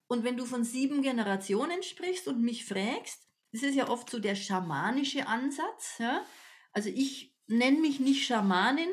Und 0.07 0.23
wenn 0.23 0.37
du 0.37 0.45
von 0.45 0.63
sieben 0.63 1.01
Generationen 1.01 1.83
sprichst 1.83 2.27
und 2.27 2.41
mich 2.41 2.65
fragst, 2.65 3.27
das 3.51 3.63
ist 3.63 3.75
ja 3.75 3.89
oft 3.89 4.09
so 4.09 4.19
der 4.19 4.35
schamanische 4.35 5.27
Ansatz. 5.27 5.97
Ja? 5.99 6.25
Also 6.71 6.89
ich 6.89 7.35
nenne 7.47 7.79
mich 7.79 7.99
nicht 7.99 8.25
Schamanin, 8.25 8.89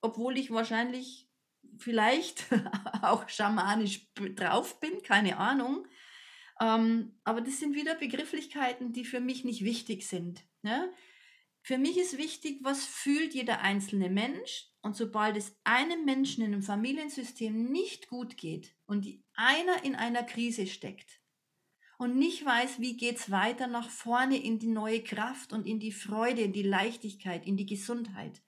obwohl 0.00 0.38
ich 0.38 0.50
wahrscheinlich 0.50 1.28
vielleicht 1.78 2.46
auch 3.02 3.28
schamanisch 3.28 4.12
drauf 4.14 4.80
bin, 4.80 5.02
keine 5.02 5.38
Ahnung. 5.38 5.86
Ähm, 6.60 7.12
aber 7.24 7.40
das 7.40 7.58
sind 7.58 7.74
wieder 7.74 7.94
Begrifflichkeiten, 7.94 8.92
die 8.92 9.04
für 9.04 9.20
mich 9.20 9.44
nicht 9.44 9.64
wichtig 9.64 10.06
sind. 10.06 10.44
Ne? 10.62 10.92
Für 11.62 11.78
mich 11.78 11.96
ist 11.96 12.18
wichtig, 12.18 12.58
was 12.62 12.84
fühlt 12.84 13.34
jeder 13.34 13.60
einzelne 13.60 14.10
Mensch. 14.10 14.68
Und 14.82 14.96
sobald 14.96 15.36
es 15.36 15.56
einem 15.62 16.04
Menschen 16.04 16.42
in 16.42 16.52
einem 16.52 16.62
Familiensystem 16.62 17.70
nicht 17.70 18.08
gut 18.08 18.36
geht 18.36 18.74
und 18.86 19.06
einer 19.34 19.84
in 19.84 19.94
einer 19.94 20.24
Krise 20.24 20.66
steckt 20.66 21.20
und 21.98 22.16
nicht 22.16 22.44
weiß, 22.44 22.80
wie 22.80 22.96
geht 22.96 23.16
es 23.18 23.30
weiter 23.30 23.68
nach 23.68 23.88
vorne 23.88 24.42
in 24.42 24.58
die 24.58 24.66
neue 24.66 25.04
Kraft 25.04 25.52
und 25.52 25.68
in 25.68 25.78
die 25.78 25.92
Freude, 25.92 26.42
in 26.42 26.52
die 26.52 26.64
Leichtigkeit, 26.64 27.46
in 27.46 27.56
die 27.56 27.66
Gesundheit, 27.66 28.42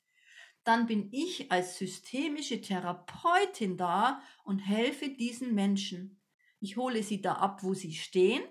dann 0.65 0.87
bin 0.87 1.09
ich 1.13 1.53
als 1.53 1.79
systemische 1.79 2.61
Therapeutin 2.61 3.77
da 3.77 4.21
und 4.43 4.59
helfe 4.59 5.11
diesen 5.11 5.55
Menschen 5.55 6.21
ich 6.65 6.77
hole 6.77 7.03
sie 7.03 7.21
da 7.21 7.35
ab, 7.35 7.63
wo 7.63 7.75
sie 7.75 7.93
stehen. 7.95 8.43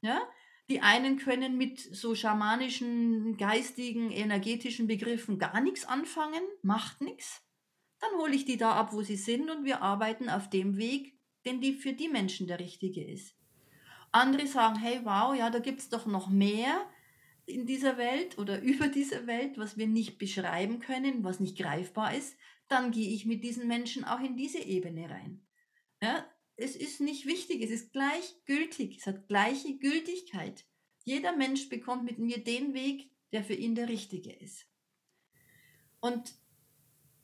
Ja? 0.00 0.20
Die 0.70 0.80
einen 0.80 1.16
können 1.16 1.56
mit 1.56 1.80
so 1.80 2.14
schamanischen, 2.14 3.36
geistigen, 3.36 4.10
energetischen 4.10 4.86
Begriffen 4.86 5.38
gar 5.38 5.60
nichts 5.60 5.84
anfangen, 5.84 6.42
macht 6.62 7.00
nichts. 7.00 7.42
Dann 8.00 8.10
hole 8.18 8.34
ich 8.34 8.44
die 8.44 8.58
da 8.58 8.72
ab, 8.72 8.92
wo 8.92 9.02
sie 9.02 9.16
sind 9.16 9.50
und 9.50 9.64
wir 9.64 9.82
arbeiten 9.82 10.28
auf 10.28 10.50
dem 10.50 10.76
Weg, 10.76 11.18
den 11.46 11.60
die 11.60 11.72
für 11.72 11.94
die 11.94 12.08
Menschen 12.08 12.46
der 12.46 12.60
richtige 12.60 13.04
ist. 13.04 13.34
Andere 14.12 14.46
sagen, 14.46 14.76
hey, 14.76 15.00
wow, 15.04 15.34
ja, 15.34 15.50
da 15.50 15.58
gibt 15.58 15.80
es 15.80 15.88
doch 15.88 16.06
noch 16.06 16.28
mehr 16.28 16.86
in 17.46 17.66
dieser 17.66 17.96
Welt 17.96 18.38
oder 18.38 18.60
über 18.62 18.88
diese 18.88 19.26
Welt, 19.26 19.58
was 19.58 19.76
wir 19.76 19.86
nicht 19.86 20.18
beschreiben 20.18 20.80
können, 20.80 21.24
was 21.24 21.40
nicht 21.40 21.58
greifbar 21.58 22.14
ist. 22.14 22.36
Dann 22.68 22.90
gehe 22.90 23.10
ich 23.10 23.24
mit 23.24 23.42
diesen 23.42 23.66
Menschen 23.66 24.04
auch 24.04 24.20
in 24.20 24.36
diese 24.36 24.58
Ebene 24.58 25.08
rein. 25.08 25.46
Ja, 26.02 26.26
es 26.58 26.74
ist 26.74 27.00
nicht 27.00 27.24
wichtig, 27.26 27.62
es 27.62 27.70
ist 27.70 27.92
gleichgültig, 27.92 28.98
es 28.98 29.06
hat 29.06 29.28
gleiche 29.28 29.78
Gültigkeit. 29.78 30.66
Jeder 31.04 31.34
Mensch 31.34 31.68
bekommt 31.68 32.04
mit 32.04 32.18
mir 32.18 32.42
den 32.42 32.74
Weg, 32.74 33.10
der 33.32 33.44
für 33.44 33.54
ihn 33.54 33.76
der 33.76 33.88
richtige 33.88 34.32
ist. 34.32 34.66
Und 36.00 36.34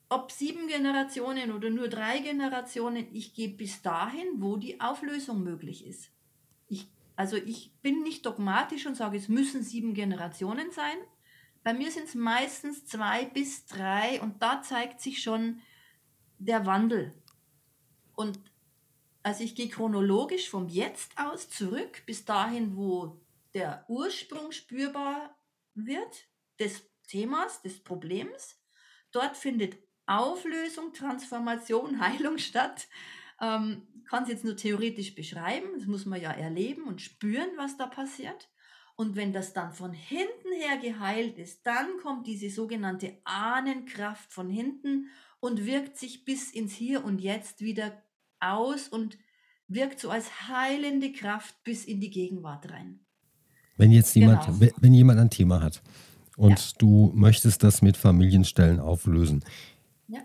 ob 0.07 0.31
sieben 0.31 0.67
Generationen 0.67 1.51
oder 1.51 1.69
nur 1.69 1.89
drei 1.89 2.19
Generationen, 2.19 3.07
ich 3.13 3.33
gehe 3.33 3.49
bis 3.49 3.81
dahin, 3.81 4.25
wo 4.37 4.55
die 4.55 4.79
Auflösung 4.79 5.43
möglich 5.43 5.85
ist. 5.85 6.11
Ich, 6.67 6.87
also 7.17 7.35
ich 7.35 7.73
bin 7.81 8.03
nicht 8.03 8.25
dogmatisch 8.25 8.85
und 8.85 8.95
sage, 8.95 9.17
es 9.17 9.27
müssen 9.27 9.63
sieben 9.63 9.93
Generationen 9.93 10.71
sein. 10.71 10.97
Bei 11.63 11.73
mir 11.73 11.91
sind 11.91 12.05
es 12.07 12.15
meistens 12.15 12.85
zwei 12.85 13.25
bis 13.25 13.65
drei 13.65 14.21
und 14.21 14.41
da 14.41 14.61
zeigt 14.61 15.01
sich 15.01 15.21
schon 15.21 15.59
der 16.37 16.65
Wandel. 16.65 17.13
Und 18.15 18.39
also 19.25 19.43
ich 19.43 19.55
gehe 19.55 19.69
chronologisch 19.69 20.51
vom 20.51 20.67
Jetzt 20.67 21.17
aus 21.17 21.49
zurück 21.49 22.03
bis 22.05 22.25
dahin, 22.25 22.77
wo 22.77 23.19
der 23.55 23.83
Ursprung 23.87 24.51
spürbar 24.51 25.35
wird 25.73 26.27
des 26.59 26.83
Themas, 27.07 27.59
des 27.63 27.83
Problems. 27.83 28.61
Dort 29.11 29.35
findet 29.35 29.79
Auflösung, 30.05 30.93
Transformation, 30.93 31.99
Heilung 32.07 32.37
statt. 32.37 32.87
Ähm, 33.41 33.87
kann 34.07 34.23
es 34.23 34.29
jetzt 34.29 34.43
nur 34.43 34.57
theoretisch 34.57 35.15
beschreiben, 35.15 35.69
das 35.75 35.87
muss 35.87 36.05
man 36.05 36.21
ja 36.21 36.29
erleben 36.29 36.83
und 36.83 37.01
spüren, 37.01 37.49
was 37.57 37.77
da 37.77 37.87
passiert. 37.87 38.51
Und 38.95 39.15
wenn 39.15 39.33
das 39.33 39.53
dann 39.53 39.73
von 39.73 39.91
hinten 39.91 40.51
her 40.53 40.77
geheilt 40.77 41.39
ist, 41.39 41.65
dann 41.65 41.97
kommt 42.03 42.27
diese 42.27 42.51
sogenannte 42.51 43.17
Ahnenkraft 43.23 44.31
von 44.31 44.51
hinten 44.51 45.09
und 45.39 45.65
wirkt 45.65 45.97
sich 45.97 46.25
bis 46.25 46.51
ins 46.51 46.73
Hier 46.73 47.03
und 47.03 47.19
Jetzt 47.19 47.61
wieder 47.61 48.05
aus 48.39 48.87
und 48.87 49.17
wirkt 49.67 49.99
so 49.99 50.09
als 50.09 50.47
heilende 50.47 51.11
Kraft 51.11 51.63
bis 51.63 51.85
in 51.85 51.99
die 51.99 52.09
Gegenwart 52.09 52.69
rein. 52.71 52.99
Wenn 53.77 53.91
jetzt 53.91 54.15
jemand, 54.15 54.45
genau. 54.45 54.71
wenn 54.77 54.93
jemand 54.93 55.19
ein 55.19 55.29
Thema 55.29 55.61
hat 55.61 55.81
und 56.37 56.59
ja. 56.59 56.65
du 56.77 57.11
möchtest 57.13 57.63
das 57.63 57.81
mit 57.81 57.97
Familienstellen 57.97 58.79
auflösen, 58.79 59.43
ja. 60.07 60.21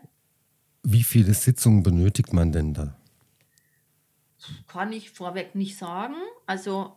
wie 0.83 1.03
viele 1.03 1.35
Sitzungen 1.35 1.83
benötigt 1.83 2.33
man 2.33 2.53
denn 2.53 2.75
da? 2.75 2.97
Kann 4.67 4.93
ich 4.93 5.11
vorweg 5.11 5.55
nicht 5.55 5.77
sagen. 5.77 6.15
Also 6.47 6.97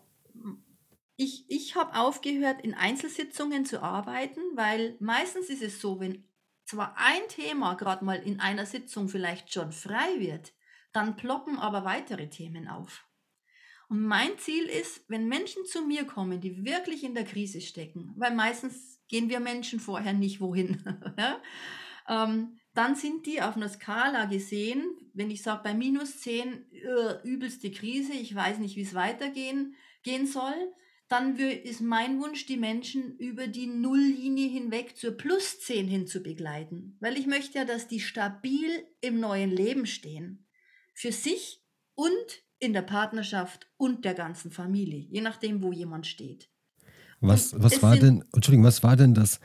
ich, 1.15 1.45
ich 1.49 1.76
habe 1.76 1.97
aufgehört, 1.99 2.62
in 2.62 2.73
Einzelsitzungen 2.73 3.65
zu 3.65 3.82
arbeiten, 3.82 4.41
weil 4.56 4.95
meistens 4.99 5.49
ist 5.49 5.62
es 5.62 5.82
so, 5.82 5.99
wenn 5.99 6.23
zwar 6.65 6.95
ein 6.97 7.21
Thema 7.30 7.76
gerade 7.76 8.06
mal 8.06 8.17
in 8.17 8.39
einer 8.39 8.65
Sitzung 8.65 9.10
vielleicht 9.10 9.54
schon 9.54 9.71
frei 9.71 10.19
wird, 10.19 10.54
dann 10.93 11.15
ploppen 11.15 11.58
aber 11.58 11.84
weitere 11.84 12.29
Themen 12.29 12.67
auf. 12.67 13.06
Und 13.89 14.01
mein 14.01 14.38
Ziel 14.38 14.63
ist, 14.63 15.03
wenn 15.10 15.27
Menschen 15.27 15.65
zu 15.65 15.86
mir 15.86 16.06
kommen, 16.06 16.39
die 16.39 16.65
wirklich 16.65 17.03
in 17.03 17.15
der 17.15 17.25
Krise 17.25 17.62
stecken, 17.62 18.13
weil 18.17 18.34
meistens 18.34 19.01
gehen 19.08 19.29
wir 19.29 19.39
Menschen 19.39 19.79
vorher 19.79 20.13
nicht 20.13 20.39
wohin, 20.39 20.84
ähm, 22.10 22.58
dann 22.73 22.95
sind 22.95 23.25
die 23.25 23.41
auf 23.41 23.56
einer 23.56 23.69
Skala 23.69 24.25
gesehen, 24.25 24.84
wenn 25.13 25.29
ich 25.29 25.43
sage, 25.43 25.62
bei 25.63 25.73
minus 25.73 26.21
10 26.21 26.71
äh, 26.71 27.27
übelste 27.27 27.69
Krise, 27.71 28.13
ich 28.13 28.34
weiß 28.34 28.60
nicht, 28.60 28.75
wie 28.77 28.82
es 28.82 28.95
weitergehen 28.95 29.75
gehen 30.01 30.25
soll, 30.25 30.56
dann 31.08 31.38
ist 31.38 31.82
mein 31.82 32.19
Wunsch, 32.19 32.47
die 32.47 32.58
Menschen 32.58 33.15
über 33.17 33.45
die 33.45 33.67
Nulllinie 33.67 34.47
hinweg 34.47 34.97
zur 34.97 35.12
Plus 35.12 35.60
10 35.60 35.88
hin 35.88 36.08
zu 36.08 36.23
begleiten. 36.23 36.97
Weil 36.99 37.17
ich 37.17 37.27
möchte 37.27 37.60
ja, 37.60 37.65
dass 37.65 37.88
die 37.88 37.99
stabil 37.99 38.88
im 39.01 39.19
neuen 39.19 39.51
Leben 39.51 39.86
stehen 39.86 40.42
für 40.93 41.12
sich 41.12 41.62
und 41.95 42.43
in 42.60 42.73
der 42.73 42.82
Partnerschaft 42.82 43.67
und 43.77 44.06
der 44.06 44.13
ganzen 44.13 44.51
Familie, 44.51 44.99
je 44.99 45.21
nachdem, 45.21 45.62
wo 45.62 45.71
jemand 45.71 46.08
steht. 46.08 46.49
Was, 47.19 47.53
was 47.62 47.82
war 47.82 47.97
denn, 47.97 48.23
Entschuldigung, 48.34 48.65
was 48.65 48.84
war 48.84 48.95
denn 48.95 49.13
das, 49.13 49.39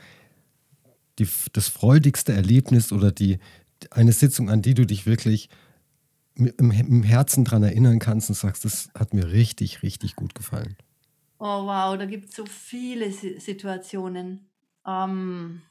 die, 1.17 1.27
das 1.53 1.67
freudigste 1.67 2.33
Erlebnis 2.33 2.91
oder 2.91 3.11
die, 3.11 3.39
eine 3.91 4.11
Sitzung, 4.11 4.49
an 4.49 4.61
die 4.61 4.73
du 4.73 4.85
dich 4.85 5.05
wirklich 5.05 5.49
im, 6.35 6.71
im 6.71 7.03
Herzen 7.03 7.45
dran 7.45 7.63
erinnern 7.63 7.99
kannst 7.99 8.29
und 8.29 8.35
sagst, 8.35 8.65
das 8.65 8.89
hat 8.97 9.13
mir 9.13 9.31
richtig, 9.31 9.83
richtig 9.83 10.15
gut 10.15 10.35
gefallen? 10.35 10.77
Oh 11.37 11.65
wow, 11.65 11.97
da 11.97 12.05
gibt 12.05 12.29
es 12.29 12.35
so 12.35 12.45
viele 12.45 13.11
Situationen. 13.11 14.49
Ähm, 14.85 15.61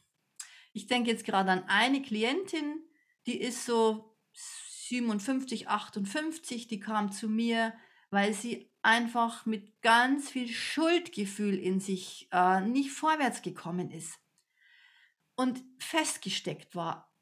ich 0.73 0.87
denke 0.87 1.11
jetzt 1.11 1.25
gerade 1.25 1.51
an 1.51 1.65
eine 1.67 2.01
Klientin, 2.03 2.81
die 3.27 3.39
ist 3.39 3.67
so 3.67 4.17
57, 4.89 5.69
58, 5.69 6.69
die 6.69 6.81
kam 6.81 7.13
zu 7.13 7.29
mir, 7.29 7.75
weil 8.11 8.33
sie 8.33 8.71
einfach 8.83 9.45
mit 9.45 9.81
ganz 9.83 10.31
viel 10.31 10.49
Schuldgefühl 10.49 11.59
in 11.59 11.81
sich 11.81 12.29
äh, 12.33 12.61
nicht 12.63 12.91
vorwärts 12.91 13.43
gekommen 13.43 13.91
ist 13.91 14.19
und 15.35 15.63
festgesteckt 15.79 16.75
war. 16.75 17.13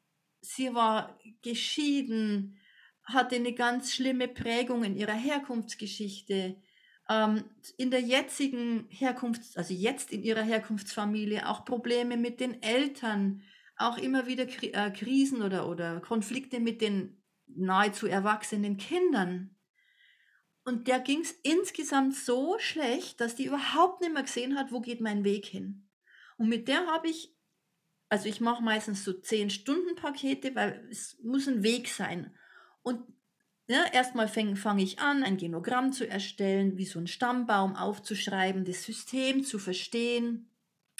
Sie 0.41 0.73
war 0.73 1.19
geschieden, 1.41 2.57
hatte 3.03 3.35
eine 3.35 3.53
ganz 3.53 3.93
schlimme 3.93 4.27
Prägung 4.27 4.83
in 4.83 4.95
ihrer 4.95 5.13
Herkunftsgeschichte, 5.13 6.61
ähm, 7.09 7.43
in 7.77 7.91
der 7.91 8.01
jetzigen 8.01 8.87
Herkunfts-, 8.89 9.57
also 9.57 9.73
jetzt 9.73 10.11
in 10.11 10.23
ihrer 10.23 10.43
Herkunftsfamilie 10.43 11.47
auch 11.49 11.65
Probleme 11.65 12.17
mit 12.17 12.39
den 12.39 12.61
Eltern, 12.61 13.43
auch 13.77 13.97
immer 13.97 14.25
wieder 14.25 14.45
äh, 14.61 14.91
Krisen 14.91 15.41
oder, 15.41 15.69
oder 15.69 15.99
Konflikte 15.99 16.59
mit 16.59 16.81
den 16.81 17.16
nahezu 17.47 18.07
erwachsenen 18.07 18.77
Kindern. 18.77 19.55
Und 20.63 20.87
der 20.87 20.99
ging 20.99 21.21
es 21.21 21.31
insgesamt 21.43 22.15
so 22.15 22.59
schlecht, 22.59 23.21
dass 23.21 23.35
die 23.35 23.45
überhaupt 23.45 24.01
nicht 24.01 24.13
mehr 24.13 24.23
gesehen 24.23 24.57
hat, 24.57 24.71
wo 24.71 24.81
geht 24.81 25.01
mein 25.01 25.23
Weg 25.23 25.45
hin. 25.45 25.87
Und 26.37 26.49
mit 26.49 26.67
der 26.67 26.85
habe 26.87 27.07
ich 27.09 27.37
also 28.09 28.29
ich 28.29 28.41
mache 28.41 28.63
meistens 28.63 29.03
so 29.03 29.11
10-Stunden-Pakete, 29.11 30.55
weil 30.55 30.87
es 30.89 31.17
muss 31.21 31.47
ein 31.47 31.63
Weg 31.63 31.89
sein. 31.89 32.33
Und 32.81 33.01
ja, 33.67 33.83
erstmal 33.91 34.29
fange 34.29 34.55
fang 34.55 34.79
ich 34.79 34.99
an, 34.99 35.23
ein 35.23 35.37
Genogramm 35.37 35.91
zu 35.91 36.07
erstellen, 36.07 36.77
wie 36.77 36.85
so 36.85 36.99
ein 36.99 37.07
Stammbaum 37.07 37.75
aufzuschreiben, 37.75 38.63
das 38.63 38.83
System 38.83 39.43
zu 39.43 39.59
verstehen 39.59 40.49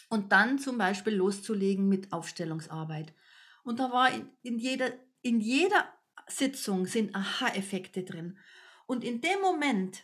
und 0.10 0.34
dann 0.34 0.60
zum 0.60 0.78
Beispiel 0.78 1.16
loszulegen 1.16 1.88
mit 1.88 2.12
Aufstellungsarbeit. 2.12 3.14
Und 3.64 3.80
da 3.80 3.92
war 3.92 4.12
in, 4.12 4.30
in, 4.44 4.60
jeder, 4.60 4.92
in 5.22 5.40
jeder 5.40 5.86
Sitzung 6.28 6.86
sind 6.86 7.16
Aha-Effekte 7.16 8.04
drin. 8.04 8.38
Und 8.86 9.04
in 9.04 9.22
dem 9.22 9.42
Moment, 9.42 10.04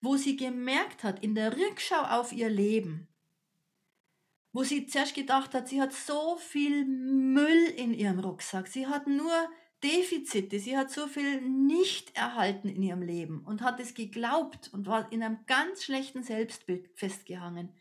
wo 0.00 0.16
sie 0.16 0.36
gemerkt 0.36 1.04
hat, 1.04 1.22
in 1.22 1.34
der 1.34 1.56
Rückschau 1.56 2.02
auf 2.02 2.32
ihr 2.32 2.48
Leben, 2.48 3.08
wo 4.52 4.62
sie 4.62 4.86
zuerst 4.86 5.14
gedacht 5.14 5.54
hat, 5.54 5.68
sie 5.68 5.80
hat 5.80 5.92
so 5.92 6.36
viel 6.38 6.84
Müll 6.86 7.66
in 7.76 7.92
ihrem 7.92 8.20
Rucksack, 8.20 8.68
sie 8.68 8.86
hat 8.86 9.06
nur 9.06 9.50
Defizite, 9.84 10.58
sie 10.58 10.76
hat 10.76 10.90
so 10.90 11.06
viel 11.06 11.42
nicht 11.42 12.16
erhalten 12.16 12.68
in 12.68 12.82
ihrem 12.82 13.02
Leben 13.02 13.44
und 13.44 13.60
hat 13.60 13.78
es 13.80 13.94
geglaubt 13.94 14.70
und 14.72 14.86
war 14.86 15.12
in 15.12 15.22
einem 15.22 15.44
ganz 15.46 15.84
schlechten 15.84 16.22
Selbstbild 16.22 16.88
festgehangen. 16.94 17.74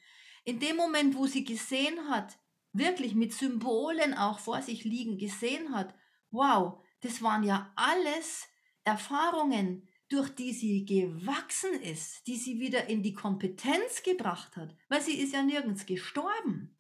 In 0.44 0.60
dem 0.60 0.76
Moment, 0.76 1.16
wo 1.16 1.26
sie 1.26 1.46
gesehen 1.46 2.10
hat, 2.10 2.38
wirklich 2.74 3.16
mit 3.16 3.34
Symbolen 3.34 4.14
auch 4.14 4.40
vor 4.40 4.62
sich 4.62 4.84
liegen, 4.84 5.18
gesehen 5.18 5.74
hat, 5.74 5.96
wow, 6.32 6.85
das 7.02 7.22
waren 7.22 7.44
ja 7.44 7.72
alles 7.76 8.48
Erfahrungen, 8.84 9.88
durch 10.10 10.30
die 10.30 10.54
sie 10.54 10.86
gewachsen 10.86 11.74
ist, 11.82 12.28
die 12.28 12.36
sie 12.36 12.60
wieder 12.60 12.88
in 12.88 13.02
die 13.02 13.14
Kompetenz 13.14 14.04
gebracht 14.04 14.56
hat, 14.56 14.76
weil 14.88 15.02
sie 15.02 15.20
ist 15.20 15.34
ja 15.34 15.42
nirgends 15.42 15.86
gestorben, 15.86 16.78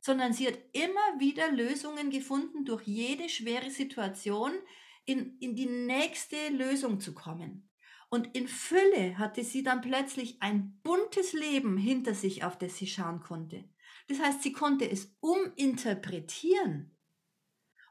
sondern 0.00 0.32
sie 0.32 0.46
hat 0.46 0.58
immer 0.72 1.18
wieder 1.18 1.50
Lösungen 1.50 2.10
gefunden, 2.10 2.64
durch 2.64 2.82
jede 2.86 3.28
schwere 3.28 3.70
Situation 3.70 4.52
in, 5.04 5.38
in 5.38 5.56
die 5.56 5.66
nächste 5.66 6.36
Lösung 6.50 7.00
zu 7.00 7.14
kommen. 7.14 7.68
Und 8.08 8.36
in 8.36 8.46
Fülle 8.46 9.18
hatte 9.18 9.42
sie 9.42 9.62
dann 9.62 9.80
plötzlich 9.80 10.40
ein 10.40 10.78
buntes 10.82 11.32
Leben 11.32 11.76
hinter 11.76 12.14
sich, 12.14 12.44
auf 12.44 12.58
das 12.58 12.76
sie 12.76 12.86
schauen 12.86 13.20
konnte. 13.20 13.64
Das 14.06 14.20
heißt, 14.20 14.42
sie 14.42 14.52
konnte 14.52 14.88
es 14.88 15.16
uminterpretieren 15.20 16.91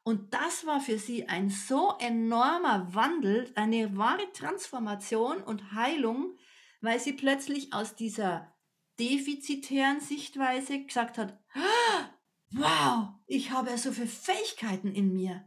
und 0.03 0.33
das 0.33 0.65
war 0.65 0.81
für 0.81 0.97
sie 0.97 1.27
ein 1.27 1.49
so 1.49 1.93
enormer 1.99 2.93
Wandel, 2.93 3.51
eine 3.55 3.95
wahre 3.95 4.31
Transformation 4.33 5.43
und 5.43 5.73
Heilung, 5.73 6.37
weil 6.81 6.99
sie 6.99 7.13
plötzlich 7.13 7.73
aus 7.73 7.95
dieser 7.95 8.51
defizitären 8.99 9.99
Sichtweise 9.99 10.83
gesagt 10.83 11.17
hat, 11.17 11.39
ah, 11.53 12.09
wow, 12.51 13.09
ich 13.27 13.51
habe 13.51 13.69
ja 13.69 13.77
so 13.77 13.91
viele 13.91 14.07
Fähigkeiten 14.07 14.91
in 14.91 15.13
mir. 15.13 15.45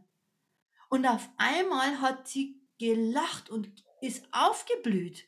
Und 0.89 1.05
auf 1.05 1.29
einmal 1.37 1.99
hat 1.99 2.27
sie 2.27 2.61
gelacht 2.79 3.49
und 3.49 3.83
ist 4.01 4.25
aufgeblüht. 4.31 5.27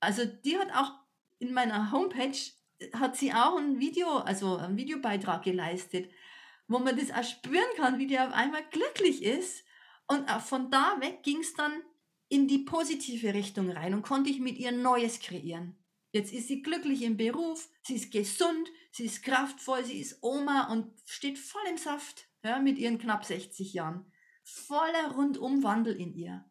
Also 0.00 0.24
die 0.24 0.58
hat 0.58 0.72
auch 0.74 0.92
in 1.38 1.52
meiner 1.52 1.92
Homepage 1.92 2.38
hat 2.94 3.16
sie 3.16 3.32
auch 3.32 3.56
ein 3.56 3.80
Video, 3.80 4.18
also 4.18 4.56
einen 4.56 4.76
Videobeitrag 4.76 5.42
geleistet 5.42 6.10
wo 6.68 6.78
man 6.78 6.96
das 6.96 7.10
auch 7.10 7.24
spüren 7.24 7.64
kann, 7.76 7.98
wie 7.98 8.06
die 8.06 8.18
auf 8.18 8.32
einmal 8.32 8.62
glücklich 8.70 9.22
ist. 9.22 9.64
Und 10.06 10.30
von 10.30 10.70
da 10.70 10.96
weg 11.00 11.22
ging 11.22 11.40
es 11.40 11.54
dann 11.54 11.72
in 12.28 12.48
die 12.48 12.58
positive 12.58 13.34
Richtung 13.34 13.70
rein 13.70 13.94
und 13.94 14.02
konnte 14.02 14.30
ich 14.30 14.40
mit 14.40 14.58
ihr 14.58 14.72
Neues 14.72 15.20
kreieren. 15.20 15.76
Jetzt 16.12 16.32
ist 16.32 16.48
sie 16.48 16.62
glücklich 16.62 17.02
im 17.02 17.16
Beruf, 17.16 17.68
sie 17.82 17.96
ist 17.96 18.12
gesund, 18.12 18.68
sie 18.92 19.04
ist 19.04 19.22
kraftvoll, 19.22 19.84
sie 19.84 19.98
ist 19.98 20.18
Oma 20.22 20.70
und 20.70 20.92
steht 21.06 21.38
voll 21.38 21.62
im 21.68 21.76
Saft 21.76 22.28
ja, 22.44 22.60
mit 22.60 22.78
ihren 22.78 22.98
knapp 22.98 23.24
60 23.24 23.72
Jahren. 23.72 24.04
Voller 24.44 25.12
Rundumwandel 25.16 25.94
in 25.96 26.14
ihr. 26.14 26.44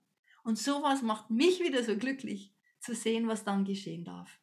Und 0.44 0.58
sowas 0.58 1.02
macht 1.02 1.30
mich 1.30 1.62
wieder 1.62 1.84
so 1.84 1.96
glücklich 1.96 2.54
zu 2.82 2.94
sehen, 2.94 3.28
was 3.28 3.46
dann 3.46 3.64
geschehen 3.64 4.04
darf. 4.04 4.40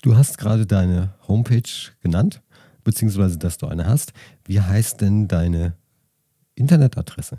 Du 0.00 0.16
hast 0.16 0.38
gerade 0.38 0.66
deine 0.66 1.18
Homepage 1.28 1.92
genannt 2.00 2.42
beziehungsweise 2.84 3.38
dass 3.38 3.58
du 3.58 3.66
eine 3.66 3.86
hast. 3.86 4.12
Wie 4.44 4.60
heißt 4.60 5.00
denn 5.00 5.28
deine 5.28 5.76
Internetadresse? 6.54 7.36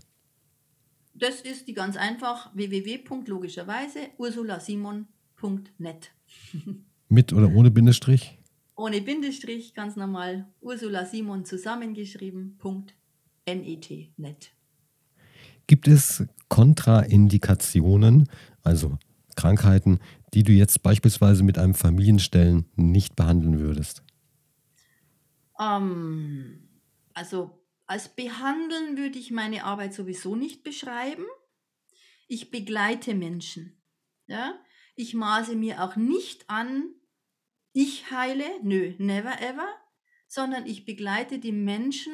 Das 1.14 1.42
ist 1.42 1.68
die 1.68 1.74
ganz 1.74 1.96
einfach 1.96 2.54
www.logischerweise 2.56 4.00
ursulasimon.net. 4.18 6.12
Mit 7.10 7.34
oder 7.34 7.54
ohne 7.54 7.70
Bindestrich? 7.70 8.40
Ohne 8.76 9.02
Bindestrich, 9.02 9.76
ganz 9.76 9.96
normal. 9.96 10.48
Ursula 10.62 11.06
Simon 11.06 11.46
zusammengeschrieben. 11.46 12.58
.net. 13.46 13.90
Net. 14.18 14.52
Gibt 15.68 15.88
es 15.88 16.26
Kontraindikationen, 16.50 18.30
also 18.64 18.98
Krankheiten, 19.36 20.00
die 20.34 20.44
du 20.44 20.52
jetzt 20.52 20.82
beispielsweise 20.82 21.44
mit 21.44 21.58
einem 21.58 21.74
Familienstellen 21.74 22.66
nicht 22.76 23.16
behandeln 23.16 23.60
würdest? 23.60 24.03
Ähm, 25.64 26.70
also 27.14 27.64
als 27.86 28.10
behandeln 28.10 28.98
würde 28.98 29.20
ich 29.20 29.32
meine 29.32 29.66
Arbeit 29.66 29.94
sowieso 29.94 30.36
nicht 30.36 30.64
beschreiben. 30.64 31.26
Ich 32.28 32.50
begleite 32.52 33.14
Menschen. 33.14 33.82
Ja? 34.28 34.60
Ich 34.96 35.14
maße 35.14 35.56
mir 35.56 35.84
auch 35.84 35.96
nicht 35.96 36.50
an, 36.50 36.94
ich 37.72 38.12
heile, 38.12 38.46
nö, 38.62 38.94
never 39.00 39.42
ever, 39.42 39.68
sondern 40.28 40.66
ich 40.68 40.86
begleite 40.86 41.40
die 41.40 41.52
Menschen 41.52 42.14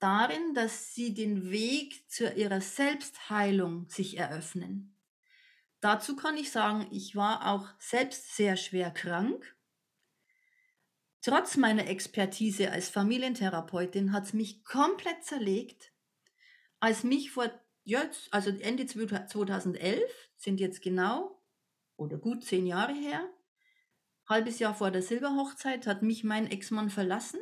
darin, 0.00 0.54
dass 0.54 0.94
sie 0.94 1.14
den 1.14 1.50
Weg 1.50 2.10
zu 2.10 2.32
ihrer 2.32 2.60
Selbstheilung 2.60 3.88
sich 3.88 4.18
eröffnen. 4.18 4.96
Dazu 5.80 6.16
kann 6.16 6.36
ich 6.36 6.50
sagen, 6.50 6.88
ich 6.90 7.16
war 7.16 7.46
auch 7.46 7.68
selbst 7.78 8.36
sehr 8.36 8.56
schwer 8.56 8.90
krank 8.90 9.56
Trotz 11.22 11.56
meiner 11.56 11.86
Expertise 11.86 12.70
als 12.70 12.88
Familientherapeutin 12.88 14.12
hat 14.12 14.24
es 14.24 14.32
mich 14.32 14.64
komplett 14.64 15.22
zerlegt, 15.22 15.92
als 16.80 17.04
mich 17.04 17.30
vor, 17.30 17.50
jetzt, 17.84 18.32
also 18.32 18.50
Ende 18.50 18.86
2011, 18.86 20.00
sind 20.36 20.60
jetzt 20.60 20.80
genau 20.80 21.42
oder 21.96 22.16
gut 22.16 22.42
zehn 22.42 22.66
Jahre 22.66 22.94
her, 22.94 23.28
halbes 24.26 24.58
Jahr 24.60 24.74
vor 24.74 24.90
der 24.90 25.02
Silberhochzeit, 25.02 25.86
hat 25.86 26.02
mich 26.02 26.24
mein 26.24 26.46
Ex-Mann 26.50 26.88
verlassen. 26.88 27.40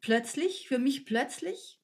Plötzlich, 0.00 0.68
für 0.68 0.78
mich 0.78 1.06
plötzlich. 1.06 1.80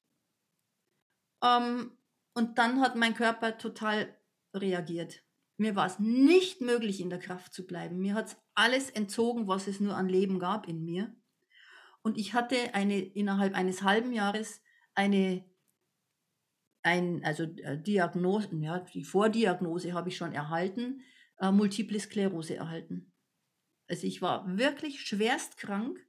Ähm, 1.43 1.97
und 2.33 2.57
dann 2.57 2.79
hat 2.79 2.95
mein 2.95 3.13
Körper 3.13 3.57
total 3.57 4.17
reagiert. 4.53 5.21
Mir 5.57 5.75
war 5.75 5.87
es 5.87 5.99
nicht 5.99 6.61
möglich, 6.61 7.01
in 7.01 7.09
der 7.09 7.19
Kraft 7.19 7.53
zu 7.53 7.65
bleiben. 7.65 7.99
Mir 7.99 8.13
hat 8.13 8.27
es 8.27 8.37
alles 8.55 8.89
entzogen, 8.89 9.47
was 9.47 9.67
es 9.67 9.79
nur 9.79 9.95
an 9.95 10.09
Leben 10.09 10.39
gab 10.39 10.67
in 10.67 10.83
mir. 10.83 11.15
Und 12.01 12.17
ich 12.17 12.33
hatte 12.33 12.73
eine, 12.73 12.99
innerhalb 12.99 13.53
eines 13.53 13.83
halben 13.83 14.13
Jahres 14.13 14.61
eine, 14.93 15.43
ein, 16.83 17.23
also 17.23 17.43
äh, 17.43 17.81
Diagnose, 17.81 18.55
ja, 18.57 18.79
die 18.79 19.03
Vordiagnose 19.03 19.93
habe 19.93 20.09
ich 20.09 20.17
schon 20.17 20.31
erhalten, 20.31 21.01
äh, 21.39 21.51
Multiple 21.51 21.99
Sklerose 21.99 22.55
erhalten. 22.55 23.11
Also 23.87 24.07
ich 24.07 24.21
war 24.21 24.57
wirklich 24.57 25.01
schwerst 25.01 25.57
krank. 25.57 25.99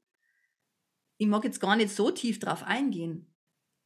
Ich 1.18 1.26
mag 1.26 1.44
jetzt 1.44 1.60
gar 1.60 1.76
nicht 1.76 1.90
so 1.90 2.10
tief 2.10 2.38
drauf 2.38 2.62
eingehen. 2.62 3.34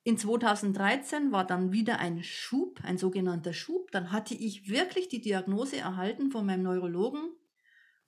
In 0.03 0.17
2013 0.17 1.31
war 1.31 1.47
dann 1.47 1.73
wieder 1.73 1.99
ein 1.99 2.23
Schub, 2.23 2.81
ein 2.83 2.99
sogenannter 2.99 3.53
Schub. 3.53 3.91
Dann 3.93 4.13
hatte 4.13 4.35
ich 4.35 4.69
wirklich 4.69 5.09
die 5.09 5.21
Diagnose 5.21 5.77
erhalten 5.77 6.31
von 6.31 6.47
meinem 6.47 6.63
Neurologen, 6.63 7.31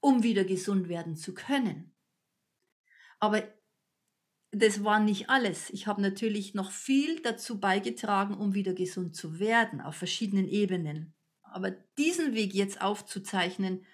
um 0.00 0.22
wieder 0.22 0.44
gesund 0.44 0.88
werden 0.88 1.16
zu 1.16 1.34
können. 1.34 1.94
Aber 3.18 3.42
das 4.52 4.84
war 4.84 5.00
nicht 5.00 5.30
alles. 5.30 5.70
Ich 5.70 5.86
habe 5.86 6.02
natürlich 6.02 6.54
noch 6.54 6.70
viel 6.70 7.20
dazu 7.20 7.58
beigetragen, 7.58 8.34
um 8.34 8.54
wieder 8.54 8.74
gesund 8.74 9.16
zu 9.16 9.40
werden, 9.40 9.80
auf 9.80 9.96
verschiedenen 9.96 10.46
Ebenen. 10.46 11.14
Aber 11.42 11.70
diesen 11.98 12.34
Weg 12.34 12.54
jetzt 12.54 12.80
aufzuzeichnen, 12.80 13.84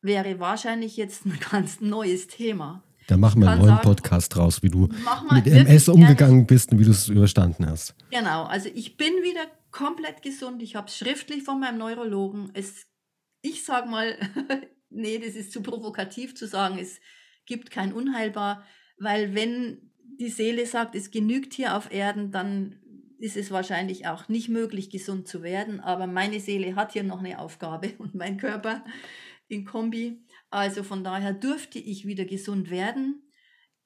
wäre 0.00 0.38
wahrscheinlich 0.38 0.96
jetzt 0.96 1.26
ein 1.26 1.38
ganz 1.50 1.80
neues 1.80 2.28
Thema. 2.28 2.84
Da 3.08 3.16
machen 3.16 3.40
wir 3.40 3.50
einen 3.50 3.62
neuen 3.62 3.76
sagen, 3.76 3.88
Podcast 3.88 4.34
draus, 4.34 4.62
wie 4.62 4.68
du 4.68 4.88
mit 5.32 5.46
MS 5.46 5.88
umgegangen 5.88 6.46
bist 6.46 6.72
und 6.72 6.78
wie 6.78 6.84
du 6.84 6.90
es 6.90 7.08
überstanden 7.08 7.66
hast. 7.66 7.94
Genau, 8.10 8.44
also 8.44 8.68
ich 8.72 8.98
bin 8.98 9.12
wieder 9.22 9.46
komplett 9.70 10.22
gesund. 10.22 10.62
Ich 10.62 10.76
habe 10.76 10.88
es 10.88 10.96
schriftlich 10.98 11.42
von 11.42 11.58
meinem 11.58 11.78
Neurologen. 11.78 12.50
Es, 12.52 12.86
ich 13.40 13.64
sage 13.64 13.88
mal, 13.88 14.18
nee, 14.90 15.18
das 15.18 15.34
ist 15.34 15.52
zu 15.52 15.62
provokativ 15.62 16.36
zu 16.36 16.46
sagen, 16.46 16.78
es 16.78 17.00
gibt 17.46 17.70
kein 17.70 17.94
Unheilbar, 17.94 18.62
weil 18.98 19.34
wenn 19.34 19.90
die 20.18 20.28
Seele 20.28 20.66
sagt, 20.66 20.94
es 20.94 21.10
genügt 21.10 21.54
hier 21.54 21.76
auf 21.76 21.92
Erden, 21.92 22.32
dann 22.32 22.76
ist 23.18 23.36
es 23.36 23.50
wahrscheinlich 23.50 24.06
auch 24.06 24.28
nicht 24.28 24.48
möglich, 24.48 24.90
gesund 24.90 25.28
zu 25.28 25.42
werden. 25.42 25.80
Aber 25.80 26.06
meine 26.06 26.40
Seele 26.40 26.76
hat 26.76 26.92
hier 26.92 27.02
noch 27.02 27.18
eine 27.20 27.38
Aufgabe 27.38 27.94
und 27.98 28.14
mein 28.14 28.36
Körper 28.36 28.84
in 29.48 29.64
Kombi. 29.64 30.24
Also 30.50 30.82
von 30.82 31.04
daher 31.04 31.32
dürfte 31.32 31.78
ich 31.78 32.06
wieder 32.06 32.24
gesund 32.24 32.70
werden. 32.70 33.22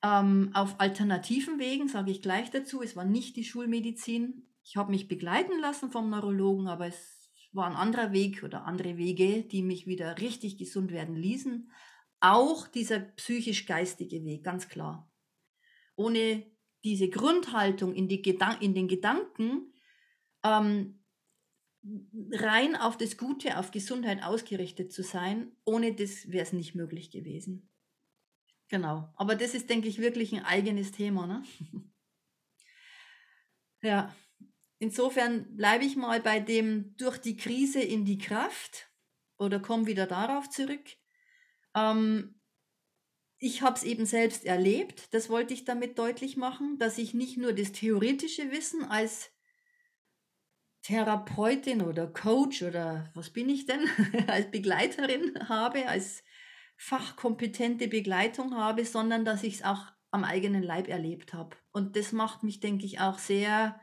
Ähm, 0.02 0.50
auf 0.54 0.80
alternativen 0.80 1.58
Wegen 1.58 1.88
sage 1.88 2.10
ich 2.10 2.22
gleich 2.22 2.50
dazu. 2.50 2.82
Es 2.82 2.96
war 2.96 3.04
nicht 3.04 3.36
die 3.36 3.44
Schulmedizin. 3.44 4.46
Ich 4.64 4.76
habe 4.76 4.90
mich 4.90 5.08
begleiten 5.08 5.58
lassen 5.60 5.90
vom 5.90 6.10
Neurologen, 6.10 6.68
aber 6.68 6.86
es 6.86 7.30
war 7.52 7.66
ein 7.66 7.76
anderer 7.76 8.12
Weg 8.12 8.42
oder 8.42 8.64
andere 8.64 8.96
Wege, 8.96 9.42
die 9.42 9.62
mich 9.62 9.86
wieder 9.86 10.18
richtig 10.18 10.56
gesund 10.56 10.92
werden 10.92 11.14
ließen. 11.14 11.70
Auch 12.22 12.66
dieser 12.68 13.00
psychisch-geistige 13.00 14.24
Weg, 14.24 14.44
ganz 14.44 14.68
klar 14.68 15.12
ohne 15.96 16.46
diese 16.84 17.08
Grundhaltung 17.08 17.94
in, 17.94 18.08
die 18.08 18.22
Gedan 18.22 18.60
in 18.60 18.74
den 18.74 18.88
Gedanken 18.88 19.72
ähm, 20.44 21.00
rein 22.32 22.76
auf 22.76 22.96
das 22.96 23.16
Gute, 23.16 23.58
auf 23.58 23.70
Gesundheit 23.70 24.22
ausgerichtet 24.22 24.92
zu 24.92 25.02
sein, 25.02 25.52
ohne 25.64 25.94
das 25.94 26.30
wäre 26.30 26.44
es 26.44 26.52
nicht 26.52 26.74
möglich 26.74 27.10
gewesen. 27.10 27.68
Genau. 28.68 29.12
Aber 29.16 29.36
das 29.36 29.54
ist, 29.54 29.68
denke 29.68 29.88
ich, 29.88 29.98
wirklich 29.98 30.32
ein 30.32 30.44
eigenes 30.44 30.92
Thema. 30.92 31.26
Ne? 31.26 31.42
ja. 33.82 34.14
Insofern 34.78 35.56
bleibe 35.56 35.84
ich 35.84 35.94
mal 35.94 36.20
bei 36.20 36.40
dem 36.40 36.96
durch 36.96 37.18
die 37.18 37.36
Krise 37.36 37.80
in 37.80 38.04
die 38.04 38.18
Kraft 38.18 38.90
oder 39.38 39.60
komme 39.60 39.86
wieder 39.86 40.06
darauf 40.06 40.50
zurück. 40.50 40.96
Ähm, 41.74 42.40
ich 43.38 43.62
habe 43.62 43.76
es 43.76 43.82
eben 43.82 44.06
selbst 44.06 44.44
erlebt, 44.44 45.12
das 45.12 45.28
wollte 45.28 45.52
ich 45.52 45.64
damit 45.64 45.98
deutlich 45.98 46.36
machen, 46.36 46.78
dass 46.78 46.96
ich 46.98 47.12
nicht 47.12 47.36
nur 47.38 47.52
das 47.52 47.72
theoretische 47.72 48.52
Wissen 48.52 48.84
als 48.84 49.32
Therapeutin 50.82 51.82
oder 51.82 52.06
Coach 52.06 52.62
oder 52.62 53.10
was 53.14 53.30
bin 53.30 53.48
ich 53.48 53.66
denn, 53.66 53.84
als 54.28 54.50
Begleiterin 54.50 55.48
habe, 55.48 55.88
als 55.88 56.22
fachkompetente 56.76 57.88
Begleitung 57.88 58.56
habe, 58.56 58.84
sondern 58.84 59.24
dass 59.24 59.42
ich 59.42 59.54
es 59.54 59.64
auch 59.64 59.86
am 60.10 60.24
eigenen 60.24 60.62
Leib 60.62 60.88
erlebt 60.88 61.32
habe. 61.32 61.56
Und 61.72 61.96
das 61.96 62.12
macht 62.12 62.42
mich, 62.42 62.60
denke 62.60 62.84
ich, 62.84 63.00
auch 63.00 63.18
sehr 63.18 63.80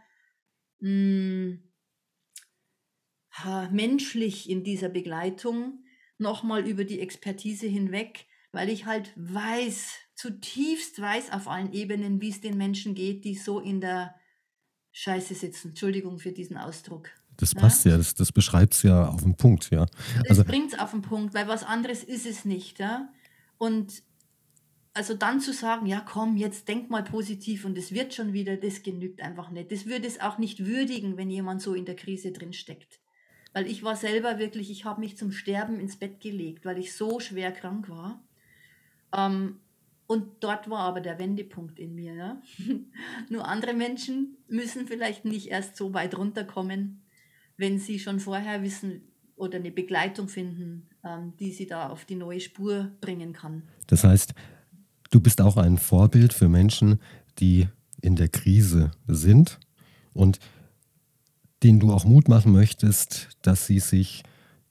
mh, 0.80 1.58
hm, 3.32 3.72
menschlich 3.72 4.50
in 4.50 4.64
dieser 4.64 4.90
Begleitung, 4.90 5.84
nochmal 6.20 6.68
über 6.68 6.84
die 6.84 7.00
Expertise 7.00 7.68
hinweg, 7.68 8.28
weil 8.52 8.70
ich 8.70 8.86
halt 8.86 9.12
weiß, 9.16 9.92
zutiefst 10.16 11.00
weiß 11.02 11.32
auf 11.32 11.48
allen 11.48 11.74
Ebenen, 11.74 12.22
wie 12.22 12.30
es 12.30 12.42
den 12.42 12.58
Menschen 12.58 12.96
geht, 12.96 13.24
die 13.24 13.36
so 13.36 13.60
in 13.60 13.82
der 13.82 14.16
Scheiße 14.92 15.36
sitzen. 15.36 15.70
Entschuldigung 15.70 16.20
für 16.20 16.32
diesen 16.32 16.58
Ausdruck. 16.58 17.10
Das 17.38 17.56
passt 17.56 17.86
ja, 17.86 17.92
ja 17.92 17.98
das, 17.98 18.16
das 18.16 18.32
beschreibt 18.32 18.74
es 18.74 18.84
ja 18.84 19.08
auf 19.08 19.24
den 19.24 19.38
Punkt, 19.38 19.70
ja. 19.72 19.86
Also, 20.28 20.44
das 20.44 20.52
bringt 20.52 20.74
es 20.74 20.80
auf 20.80 20.92
den 20.92 21.02
Punkt, 21.02 21.34
weil 21.34 21.48
was 21.48 21.64
anderes 21.64 22.04
ist 22.04 22.26
es 22.26 22.44
nicht, 22.44 22.80
ja. 22.80 23.10
Und 23.58 24.04
also 24.94 25.14
dann 25.14 25.40
zu 25.40 25.54
sagen, 25.54 25.86
ja 25.86 26.02
komm, 26.02 26.36
jetzt 26.36 26.68
denk 26.68 26.90
mal 26.90 27.04
positiv 27.04 27.64
und 27.64 27.78
es 27.78 27.94
wird 27.94 28.14
schon 28.14 28.34
wieder, 28.34 28.58
das 28.58 28.84
genügt 28.84 29.22
einfach 29.22 29.50
nicht. 29.52 29.72
Das 29.72 29.86
würde 29.86 30.08
es 30.08 30.20
auch 30.20 30.38
nicht 30.38 30.66
würdigen, 30.66 31.16
wenn 31.16 31.30
jemand 31.30 31.62
so 31.62 31.74
in 31.74 31.86
der 31.86 31.96
Krise 31.96 32.32
drin 32.32 32.52
steckt. 32.52 33.00
Weil 33.60 33.68
ich 33.68 33.84
war 33.84 33.98
selber 33.98 34.40
wirklich, 34.40 34.72
ich 34.72 34.86
habe 34.86 35.02
mich 35.02 35.18
zum 35.18 35.34
Sterben 35.34 35.82
ins 35.82 35.98
Bett 35.98 36.22
gelegt, 36.22 36.64
weil 36.64 36.78
ich 36.78 36.94
so 36.94 37.20
schwer 37.20 37.52
krank 37.52 37.90
war. 37.90 38.24
Ähm, 39.14 39.58
und 40.08 40.28
dort 40.40 40.70
war 40.70 40.80
aber 40.80 41.02
der 41.02 41.20
Wendepunkt 41.20 41.78
in 41.78 41.94
mir. 41.94 42.14
Ja? 42.14 42.42
Nur 43.30 43.46
andere 43.46 43.74
Menschen 43.74 44.38
müssen 44.48 44.88
vielleicht 44.88 45.26
nicht 45.26 45.48
erst 45.48 45.76
so 45.76 45.94
weit 45.94 46.18
runterkommen, 46.18 47.02
wenn 47.58 47.80
sie 47.80 48.00
schon 48.00 48.22
vorher 48.22 48.64
wissen 48.64 49.02
oder 49.36 49.58
eine 49.58 49.72
Begleitung 49.72 50.30
finden, 50.30 50.88
ähm, 51.04 51.34
die 51.38 51.52
sie 51.52 51.68
da 51.68 51.90
auf 51.90 52.06
die 52.06 52.16
neue 52.16 52.40
Spur 52.40 52.94
bringen 53.02 53.34
kann. 53.34 53.64
Das 53.88 54.06
heißt, 54.06 54.36
du 55.12 55.20
bist 55.20 55.42
auch 55.42 55.58
ein 55.58 55.78
Vorbild 55.78 56.32
für 56.32 56.48
Menschen, 56.48 57.02
die 57.40 57.68
in 58.02 58.16
der 58.16 58.30
Krise 58.30 58.92
sind 59.06 59.60
und 60.14 60.40
denen 61.64 61.80
du 61.80 61.92
auch 61.92 62.06
Mut 62.06 62.28
machen 62.28 62.52
möchtest, 62.52 63.30
dass 63.42 63.66
sie 63.66 63.80
sich 63.80 64.24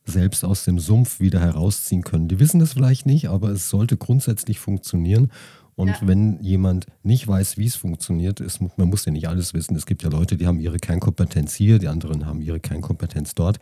selbst 0.05 0.44
aus 0.44 0.64
dem 0.64 0.79
Sumpf 0.79 1.20
wieder 1.20 1.40
herausziehen 1.40 2.03
können. 2.03 2.29
Die 2.29 2.40
wissen 2.40 2.61
das 2.61 2.72
vielleicht 2.72 3.07
nicht, 3.07 3.29
aber 3.29 3.51
es 3.51 3.68
sollte 3.68 3.96
grundsätzlich 3.96 4.59
funktionieren. 4.59 5.31
Und 5.77 5.88
ja. 5.88 5.98
wenn 6.03 6.40
jemand 6.42 6.87
nicht 7.03 7.29
weiß, 7.29 7.57
wie 7.57 7.66
es 7.66 7.77
funktioniert, 7.77 8.40
ist, 8.40 8.61
man 8.61 8.88
muss 8.88 9.05
ja 9.05 9.12
nicht 9.12 9.29
alles 9.29 9.55
wissen. 9.55 9.77
Es 9.77 9.87
gibt 9.87 10.03
ja 10.03 10.09
Leute, 10.09 10.37
die 10.37 10.46
haben 10.46 10.59
ihre 10.59 10.79
Kernkompetenz 10.79 11.55
hier, 11.55 11.79
die 11.79 11.88
anderen 11.88 12.27
haben 12.27 12.40
ihre 12.40 12.59
Kernkompetenz 12.59 13.35
dort. 13.35 13.61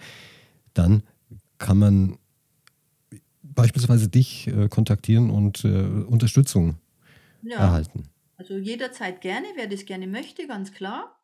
Dann 0.72 1.02
kann 1.58 1.78
man 1.78 2.18
beispielsweise 3.42 4.08
dich 4.08 4.46
äh, 4.46 4.68
kontaktieren 4.68 5.30
und 5.30 5.64
äh, 5.64 5.82
Unterstützung 6.06 6.76
ja. 7.42 7.58
erhalten. 7.58 8.04
Also 8.38 8.56
jederzeit 8.56 9.20
gerne, 9.20 9.46
wer 9.56 9.66
das 9.66 9.84
gerne 9.84 10.06
möchte, 10.06 10.46
ganz 10.46 10.72
klar. 10.72 11.15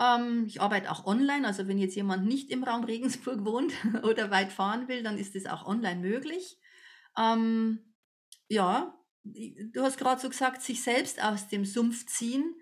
Ähm, 0.00 0.44
ich 0.46 0.60
arbeite 0.60 0.90
auch 0.90 1.06
online, 1.06 1.46
also 1.46 1.68
wenn 1.68 1.78
jetzt 1.78 1.94
jemand 1.94 2.26
nicht 2.26 2.50
im 2.50 2.64
Raum 2.64 2.84
Regensburg 2.84 3.44
wohnt 3.44 3.72
oder 4.02 4.30
weit 4.30 4.52
fahren 4.52 4.88
will, 4.88 5.02
dann 5.02 5.18
ist 5.18 5.34
das 5.34 5.46
auch 5.46 5.66
online 5.66 6.00
möglich. 6.00 6.58
Ähm, 7.16 7.78
ja, 8.48 8.94
du 9.24 9.82
hast 9.82 9.98
gerade 9.98 10.20
so 10.20 10.28
gesagt, 10.28 10.62
sich 10.62 10.82
selbst 10.82 11.22
aus 11.22 11.48
dem 11.48 11.64
Sumpf 11.64 12.06
ziehen. 12.06 12.54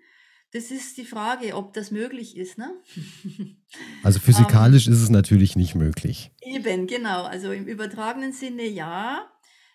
Das 0.51 0.69
ist 0.69 0.97
die 0.97 1.05
Frage, 1.05 1.55
ob 1.55 1.73
das 1.73 1.89
möglich 1.89 2.37
ist, 2.37 2.57
ne? 2.57 2.71
Also 4.03 4.19
Ähm, 4.19 4.23
physikalisch 4.25 4.87
ist 4.87 5.01
es 5.01 5.09
natürlich 5.09 5.55
nicht 5.55 5.73
möglich. 5.73 6.31
eben, 6.41 6.85
genau. 6.85 7.23
Also 7.23 7.51
im 7.51 7.65
übertragenen 7.65 8.31
Sinne 8.33 8.67
ja. 8.67 9.31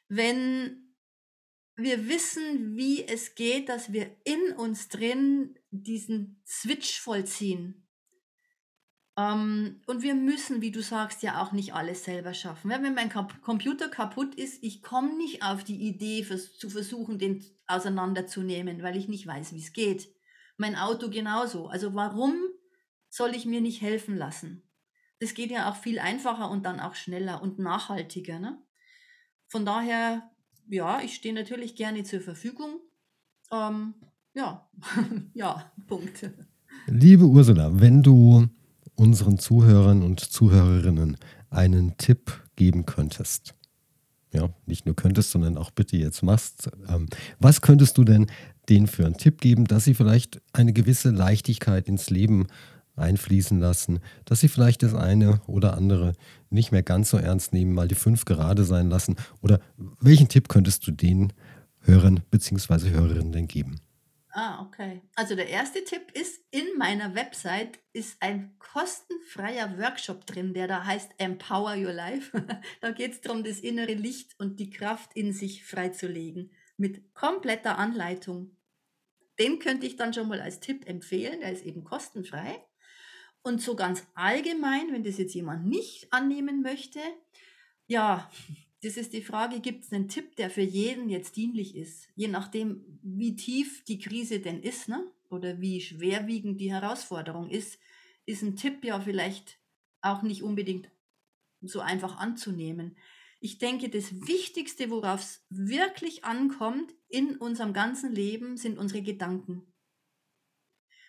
Wenn 0.08 0.87
wir 1.78 2.08
wissen, 2.08 2.76
wie 2.76 3.06
es 3.06 3.36
geht, 3.36 3.68
dass 3.68 3.92
wir 3.92 4.10
in 4.24 4.52
uns 4.56 4.88
drin 4.88 5.56
diesen 5.70 6.42
Switch 6.44 7.00
vollziehen. 7.00 7.88
Ähm, 9.16 9.80
und 9.86 10.02
wir 10.02 10.14
müssen, 10.14 10.60
wie 10.60 10.72
du 10.72 10.82
sagst, 10.82 11.22
ja 11.22 11.40
auch 11.40 11.52
nicht 11.52 11.74
alles 11.74 12.04
selber 12.04 12.34
schaffen. 12.34 12.70
Wenn 12.70 12.94
mein 12.94 13.10
Computer 13.10 13.88
kaputt 13.88 14.34
ist, 14.34 14.62
ich 14.62 14.82
komme 14.82 15.16
nicht 15.16 15.44
auf 15.44 15.62
die 15.62 15.80
Idee, 15.80 16.24
vers 16.24 16.58
zu 16.58 16.68
versuchen, 16.68 17.18
den 17.18 17.44
auseinanderzunehmen, 17.68 18.82
weil 18.82 18.96
ich 18.96 19.08
nicht 19.08 19.26
weiß, 19.26 19.52
wie 19.52 19.62
es 19.62 19.72
geht. 19.72 20.08
Mein 20.56 20.74
Auto 20.74 21.10
genauso. 21.10 21.68
Also 21.68 21.94
warum 21.94 22.34
soll 23.08 23.36
ich 23.36 23.46
mir 23.46 23.60
nicht 23.60 23.82
helfen 23.82 24.16
lassen? 24.16 24.68
Das 25.20 25.34
geht 25.34 25.52
ja 25.52 25.70
auch 25.70 25.76
viel 25.76 26.00
einfacher 26.00 26.50
und 26.50 26.66
dann 26.66 26.80
auch 26.80 26.96
schneller 26.96 27.40
und 27.40 27.60
nachhaltiger. 27.60 28.40
Ne? 28.40 28.60
Von 29.46 29.64
daher, 29.64 30.30
ja, 30.68 31.00
ich 31.02 31.14
stehe 31.14 31.34
natürlich 31.34 31.74
gerne 31.74 32.04
zur 32.04 32.20
Verfügung. 32.20 32.80
Ähm, 33.52 33.94
ja, 34.34 34.68
ja, 35.34 35.72
Punkt. 35.86 36.30
Liebe 36.86 37.24
Ursula, 37.24 37.80
wenn 37.80 38.02
du 38.02 38.46
unseren 38.94 39.38
Zuhörern 39.38 40.02
und 40.02 40.20
Zuhörerinnen 40.20 41.16
einen 41.50 41.96
Tipp 41.96 42.44
geben 42.56 42.84
könntest, 42.86 43.54
ja, 44.32 44.50
nicht 44.66 44.84
nur 44.86 44.94
könntest, 44.94 45.30
sondern 45.30 45.56
auch 45.56 45.70
bitte 45.70 45.96
jetzt 45.96 46.22
machst, 46.22 46.70
ähm, 46.88 47.06
was 47.38 47.62
könntest 47.62 47.96
du 47.96 48.04
denn 48.04 48.26
denen 48.68 48.86
für 48.86 49.06
einen 49.06 49.16
Tipp 49.16 49.40
geben, 49.40 49.64
dass 49.64 49.84
sie 49.84 49.94
vielleicht 49.94 50.42
eine 50.52 50.72
gewisse 50.72 51.10
Leichtigkeit 51.10 51.88
ins 51.88 52.10
Leben 52.10 52.46
einfließen 52.98 53.58
lassen, 53.58 54.00
dass 54.24 54.40
sie 54.40 54.48
vielleicht 54.48 54.82
das 54.82 54.94
eine 54.94 55.40
oder 55.46 55.76
andere 55.76 56.12
nicht 56.50 56.72
mehr 56.72 56.82
ganz 56.82 57.10
so 57.10 57.16
ernst 57.16 57.52
nehmen, 57.52 57.74
mal 57.74 57.88
die 57.88 57.94
fünf 57.94 58.24
gerade 58.24 58.64
sein 58.64 58.90
lassen? 58.90 59.16
Oder 59.40 59.60
welchen 60.00 60.28
Tipp 60.28 60.48
könntest 60.48 60.86
du 60.86 60.92
den 60.92 61.32
Hörern 61.80 62.22
bzw. 62.30 62.90
Hörerinnen 62.90 63.32
denn 63.32 63.48
geben? 63.48 63.80
Ah, 64.30 64.62
okay. 64.62 65.02
Also 65.16 65.34
der 65.34 65.48
erste 65.48 65.82
Tipp 65.84 66.12
ist, 66.12 66.40
in 66.50 66.66
meiner 66.76 67.14
Website 67.14 67.80
ist 67.92 68.22
ein 68.22 68.56
kostenfreier 68.58 69.78
Workshop 69.78 70.26
drin, 70.26 70.54
der 70.54 70.68
da 70.68 70.84
heißt 70.84 71.10
Empower 71.18 71.76
Your 71.76 71.92
Life. 71.92 72.44
da 72.80 72.90
geht 72.92 73.12
es 73.12 73.20
darum, 73.20 73.42
das 73.42 73.58
innere 73.58 73.94
Licht 73.94 74.38
und 74.38 74.60
die 74.60 74.70
Kraft 74.70 75.14
in 75.14 75.32
sich 75.32 75.64
freizulegen. 75.64 76.52
Mit 76.76 77.14
kompletter 77.14 77.78
Anleitung. 77.78 78.56
Den 79.40 79.58
könnte 79.58 79.86
ich 79.86 79.96
dann 79.96 80.14
schon 80.14 80.28
mal 80.28 80.40
als 80.40 80.60
Tipp 80.60 80.86
empfehlen. 80.88 81.40
Der 81.40 81.52
ist 81.52 81.64
eben 81.64 81.82
kostenfrei. 81.82 82.64
Und 83.48 83.62
so 83.62 83.74
ganz 83.74 84.06
allgemein, 84.12 84.92
wenn 84.92 85.04
das 85.04 85.16
jetzt 85.16 85.34
jemand 85.34 85.66
nicht 85.66 86.12
annehmen 86.12 86.60
möchte, 86.60 87.00
ja, 87.86 88.30
das 88.82 88.98
ist 88.98 89.14
die 89.14 89.22
Frage, 89.22 89.60
gibt 89.60 89.84
es 89.84 89.92
einen 89.92 90.10
Tipp, 90.10 90.36
der 90.36 90.50
für 90.50 90.60
jeden 90.60 91.08
jetzt 91.08 91.34
dienlich 91.34 91.74
ist? 91.74 92.10
Je 92.14 92.28
nachdem, 92.28 93.00
wie 93.02 93.36
tief 93.36 93.84
die 93.84 93.98
Krise 93.98 94.40
denn 94.40 94.62
ist, 94.62 94.90
ne? 94.90 95.02
oder 95.30 95.62
wie 95.62 95.80
schwerwiegend 95.80 96.60
die 96.60 96.70
Herausforderung 96.70 97.48
ist, 97.48 97.78
ist 98.26 98.42
ein 98.42 98.54
Tipp 98.54 98.84
ja 98.84 99.00
vielleicht 99.00 99.58
auch 100.02 100.20
nicht 100.20 100.42
unbedingt 100.42 100.90
so 101.62 101.80
einfach 101.80 102.18
anzunehmen. 102.18 102.98
Ich 103.40 103.56
denke, 103.56 103.88
das 103.88 104.26
Wichtigste, 104.26 104.90
worauf 104.90 105.22
es 105.22 105.46
wirklich 105.48 106.26
ankommt 106.26 106.94
in 107.08 107.38
unserem 107.38 107.72
ganzen 107.72 108.12
Leben, 108.12 108.58
sind 108.58 108.76
unsere 108.76 109.00
Gedanken. 109.00 109.62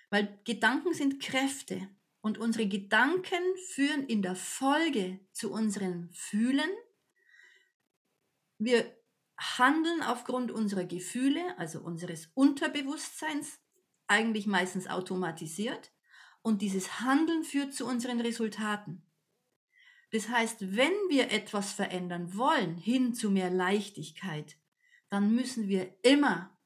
Weil 0.09 0.39
Gedanken 0.45 0.93
sind 0.93 1.19
Kräfte 1.19 1.89
und 2.21 2.37
unsere 2.37 2.67
Gedanken 2.67 3.41
führen 3.73 4.05
in 4.05 4.21
der 4.21 4.35
Folge 4.35 5.19
zu 5.31 5.51
unseren 5.51 6.09
Fühlen. 6.11 6.69
Wir 8.57 8.93
handeln 9.37 10.01
aufgrund 10.01 10.51
unserer 10.51 10.83
Gefühle, 10.83 11.57
also 11.57 11.79
unseres 11.79 12.29
Unterbewusstseins, 12.33 13.59
eigentlich 14.07 14.47
meistens 14.47 14.87
automatisiert. 14.87 15.91
Und 16.41 16.61
dieses 16.61 17.01
Handeln 17.01 17.43
führt 17.43 17.73
zu 17.73 17.85
unseren 17.85 18.19
Resultaten. 18.19 19.05
Das 20.11 20.29
heißt, 20.29 20.75
wenn 20.75 20.93
wir 21.09 21.31
etwas 21.31 21.73
verändern 21.73 22.35
wollen, 22.35 22.75
hin 22.75 23.13
zu 23.13 23.29
mehr 23.29 23.51
Leichtigkeit, 23.51 24.57
dann 25.09 25.35
müssen 25.35 25.67
wir 25.67 25.95
immer 26.03 26.57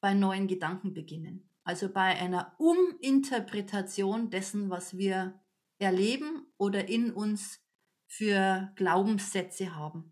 bei 0.00 0.14
neuen 0.14 0.46
Gedanken 0.46 0.94
beginnen. 0.94 1.51
Also 1.64 1.88
bei 1.88 2.18
einer 2.18 2.54
Uminterpretation 2.58 4.30
dessen, 4.30 4.70
was 4.70 4.96
wir 4.96 5.34
erleben 5.78 6.46
oder 6.58 6.88
in 6.88 7.12
uns 7.12 7.60
für 8.06 8.70
Glaubenssätze 8.76 9.74
haben. 9.74 10.10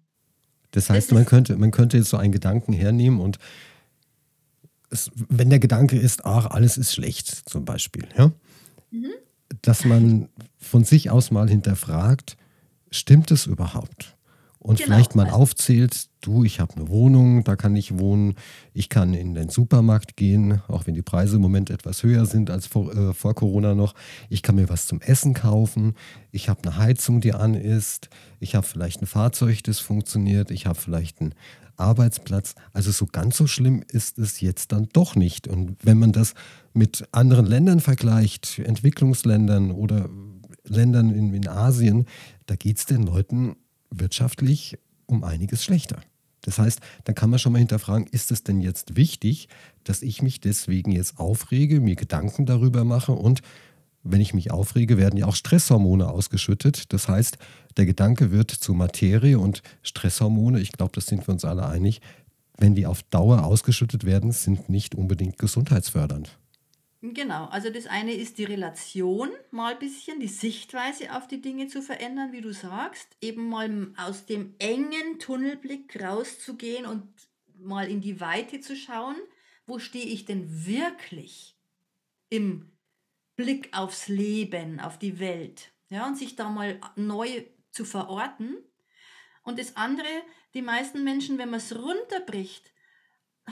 Das 0.70 0.88
heißt, 0.88 1.10
das 1.10 1.14
man, 1.14 1.26
könnte, 1.26 1.56
man 1.56 1.70
könnte 1.70 1.96
jetzt 1.96 2.10
so 2.10 2.16
einen 2.16 2.32
Gedanken 2.32 2.72
hernehmen 2.72 3.20
und 3.20 3.38
es, 4.90 5.10
wenn 5.28 5.50
der 5.50 5.58
Gedanke 5.58 5.98
ist, 5.98 6.24
ach, 6.24 6.46
alles 6.46 6.76
ist 6.76 6.92
schlecht 6.92 7.28
zum 7.48 7.64
Beispiel, 7.64 8.08
ja, 8.16 8.32
mhm. 8.90 9.10
dass 9.62 9.84
man 9.84 10.28
von 10.58 10.84
sich 10.84 11.10
aus 11.10 11.30
mal 11.30 11.48
hinterfragt, 11.48 12.36
stimmt 12.90 13.30
es 13.30 13.46
überhaupt? 13.46 14.16
Und 14.62 14.76
genau. 14.76 14.88
vielleicht 14.88 15.14
mal 15.16 15.30
aufzählt, 15.30 16.08
du, 16.20 16.44
ich 16.44 16.60
habe 16.60 16.76
eine 16.76 16.88
Wohnung, 16.88 17.44
da 17.44 17.56
kann 17.56 17.74
ich 17.76 17.98
wohnen, 17.98 18.34
ich 18.74 18.90
kann 18.90 19.14
in 19.14 19.32
den 19.32 19.48
Supermarkt 19.48 20.18
gehen, 20.18 20.60
auch 20.68 20.86
wenn 20.86 20.94
die 20.94 21.00
Preise 21.00 21.36
im 21.36 21.42
Moment 21.42 21.70
etwas 21.70 22.02
höher 22.02 22.26
sind 22.26 22.50
als 22.50 22.66
vor, 22.66 22.94
äh, 22.94 23.14
vor 23.14 23.34
Corona 23.34 23.74
noch. 23.74 23.94
Ich 24.28 24.42
kann 24.42 24.56
mir 24.56 24.68
was 24.68 24.86
zum 24.86 25.00
Essen 25.00 25.32
kaufen, 25.32 25.94
ich 26.30 26.50
habe 26.50 26.60
eine 26.62 26.76
Heizung, 26.76 27.22
die 27.22 27.32
an 27.32 27.54
ist, 27.54 28.10
ich 28.38 28.54
habe 28.54 28.66
vielleicht 28.66 29.00
ein 29.00 29.06
Fahrzeug, 29.06 29.64
das 29.64 29.78
funktioniert, 29.78 30.50
ich 30.50 30.66
habe 30.66 30.78
vielleicht 30.78 31.22
einen 31.22 31.34
Arbeitsplatz. 31.78 32.54
Also 32.74 32.90
so 32.90 33.06
ganz 33.06 33.38
so 33.38 33.46
schlimm 33.46 33.82
ist 33.88 34.18
es 34.18 34.42
jetzt 34.42 34.72
dann 34.72 34.90
doch 34.92 35.16
nicht. 35.16 35.48
Und 35.48 35.76
wenn 35.82 35.98
man 35.98 36.12
das 36.12 36.34
mit 36.74 37.08
anderen 37.12 37.46
Ländern 37.46 37.80
vergleicht, 37.80 38.58
Entwicklungsländern 38.58 39.70
oder 39.70 40.10
Ländern 40.64 41.08
in, 41.08 41.32
in 41.32 41.48
Asien, 41.48 42.04
da 42.44 42.56
geht 42.56 42.76
es 42.76 42.84
den 42.84 43.04
Leuten 43.04 43.56
wirtschaftlich 43.90 44.78
um 45.06 45.24
einiges 45.24 45.64
schlechter. 45.64 45.98
Das 46.42 46.58
heißt, 46.58 46.80
dann 47.04 47.14
kann 47.14 47.30
man 47.30 47.38
schon 47.38 47.52
mal 47.52 47.58
hinterfragen, 47.58 48.06
ist 48.06 48.30
es 48.30 48.42
denn 48.42 48.60
jetzt 48.60 48.96
wichtig, 48.96 49.48
dass 49.84 50.02
ich 50.02 50.22
mich 50.22 50.40
deswegen 50.40 50.90
jetzt 50.90 51.18
aufrege, 51.18 51.80
mir 51.80 51.96
Gedanken 51.96 52.46
darüber 52.46 52.84
mache 52.84 53.12
und 53.12 53.42
wenn 54.02 54.22
ich 54.22 54.32
mich 54.32 54.50
aufrege, 54.50 54.96
werden 54.96 55.18
ja 55.18 55.26
auch 55.26 55.36
Stresshormone 55.36 56.08
ausgeschüttet. 56.08 56.92
Das 56.94 57.08
heißt, 57.08 57.36
der 57.76 57.84
Gedanke 57.84 58.30
wird 58.30 58.50
zu 58.50 58.72
Materie 58.72 59.38
und 59.38 59.62
Stresshormone, 59.82 60.60
ich 60.60 60.72
glaube, 60.72 60.92
das 60.94 61.06
sind 61.06 61.28
wir 61.28 61.32
uns 61.32 61.44
alle 61.44 61.66
einig, 61.66 62.00
wenn 62.56 62.74
die 62.74 62.86
auf 62.86 63.02
Dauer 63.02 63.44
ausgeschüttet 63.44 64.04
werden, 64.04 64.32
sind 64.32 64.70
nicht 64.70 64.94
unbedingt 64.94 65.38
gesundheitsfördernd. 65.38 66.38
Genau, 67.02 67.46
also 67.46 67.70
das 67.70 67.86
eine 67.86 68.12
ist 68.12 68.36
die 68.36 68.44
Relation, 68.44 69.30
mal 69.50 69.72
ein 69.72 69.78
bisschen 69.78 70.20
die 70.20 70.28
Sichtweise 70.28 71.16
auf 71.16 71.26
die 71.26 71.40
Dinge 71.40 71.66
zu 71.66 71.80
verändern, 71.80 72.32
wie 72.32 72.42
du 72.42 72.52
sagst, 72.52 73.16
eben 73.22 73.48
mal 73.48 73.90
aus 73.96 74.26
dem 74.26 74.54
engen 74.58 75.18
Tunnelblick 75.18 75.98
rauszugehen 75.98 76.84
und 76.84 77.08
mal 77.58 77.88
in 77.88 78.02
die 78.02 78.20
Weite 78.20 78.60
zu 78.60 78.76
schauen, 78.76 79.16
wo 79.66 79.78
stehe 79.78 80.04
ich 80.04 80.26
denn 80.26 80.66
wirklich 80.66 81.56
im 82.28 82.70
Blick 83.34 83.70
aufs 83.72 84.08
Leben, 84.08 84.78
auf 84.78 84.98
die 84.98 85.18
Welt, 85.18 85.72
ja, 85.88 86.06
und 86.06 86.18
sich 86.18 86.36
da 86.36 86.50
mal 86.50 86.78
neu 86.96 87.44
zu 87.70 87.86
verorten. 87.86 88.58
Und 89.42 89.58
das 89.58 89.76
andere, 89.76 90.06
die 90.52 90.60
meisten 90.60 91.02
Menschen, 91.02 91.38
wenn 91.38 91.48
man 91.48 91.60
es 91.60 91.74
runterbricht, 91.74 92.69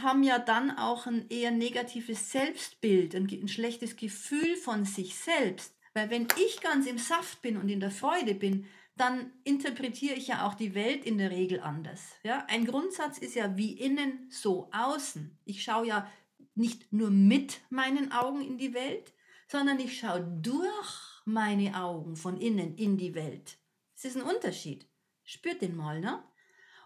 haben 0.03 0.23
ja 0.23 0.39
dann 0.39 0.71
auch 0.77 1.07
ein 1.07 1.29
eher 1.29 1.51
negatives 1.51 2.31
Selbstbild, 2.31 3.15
ein, 3.15 3.29
ein 3.31 3.49
schlechtes 3.49 3.97
Gefühl 3.97 4.57
von 4.57 4.85
sich 4.85 5.17
selbst. 5.17 5.75
Weil 5.95 6.11
wenn 6.11 6.29
ich 6.37 6.61
ganz 6.61 6.87
im 6.87 6.99
Saft 6.99 7.43
bin 7.43 7.57
und 7.57 7.69
in 7.69 7.81
der 7.81 7.91
Freude 7.91 8.35
bin, 8.35 8.67
dann 8.97 9.33
interpretiere 9.45 10.15
ich 10.15 10.29
ja 10.29 10.47
auch 10.47 10.55
die 10.55 10.75
Welt 10.75 11.05
in 11.05 11.19
der 11.19 11.31
Regel 11.31 11.61
anders. 11.61 12.01
Ja? 12.25 12.45
Ein 12.49 12.67
Grundsatz 12.67 13.19
ist 13.19 13.35
ja 13.35 13.57
wie 13.57 13.73
innen, 13.73 14.29
so 14.31 14.69
außen. 14.73 15.39
Ich 15.45 15.63
schaue 15.63 15.87
ja 15.87 16.11
nicht 16.55 16.93
nur 16.93 17.11
mit 17.11 17.61
meinen 17.71 18.13
Augen 18.13 18.43
in 18.43 18.59
die 18.59 18.75
Welt, 18.75 19.13
sondern 19.47 19.79
ich 19.79 19.99
schaue 19.99 20.23
durch 20.43 21.23
meine 21.25 21.81
Augen 21.81 22.17
von 22.17 22.41
innen 22.41 22.75
in 22.75 22.99
die 22.99 23.15
Welt. 23.15 23.59
Das 23.95 24.05
ist 24.05 24.17
ein 24.17 24.23
Unterschied. 24.23 24.87
Spürt 25.23 25.63
den 25.63 25.77
mal, 25.77 26.01
ne? 26.01 26.23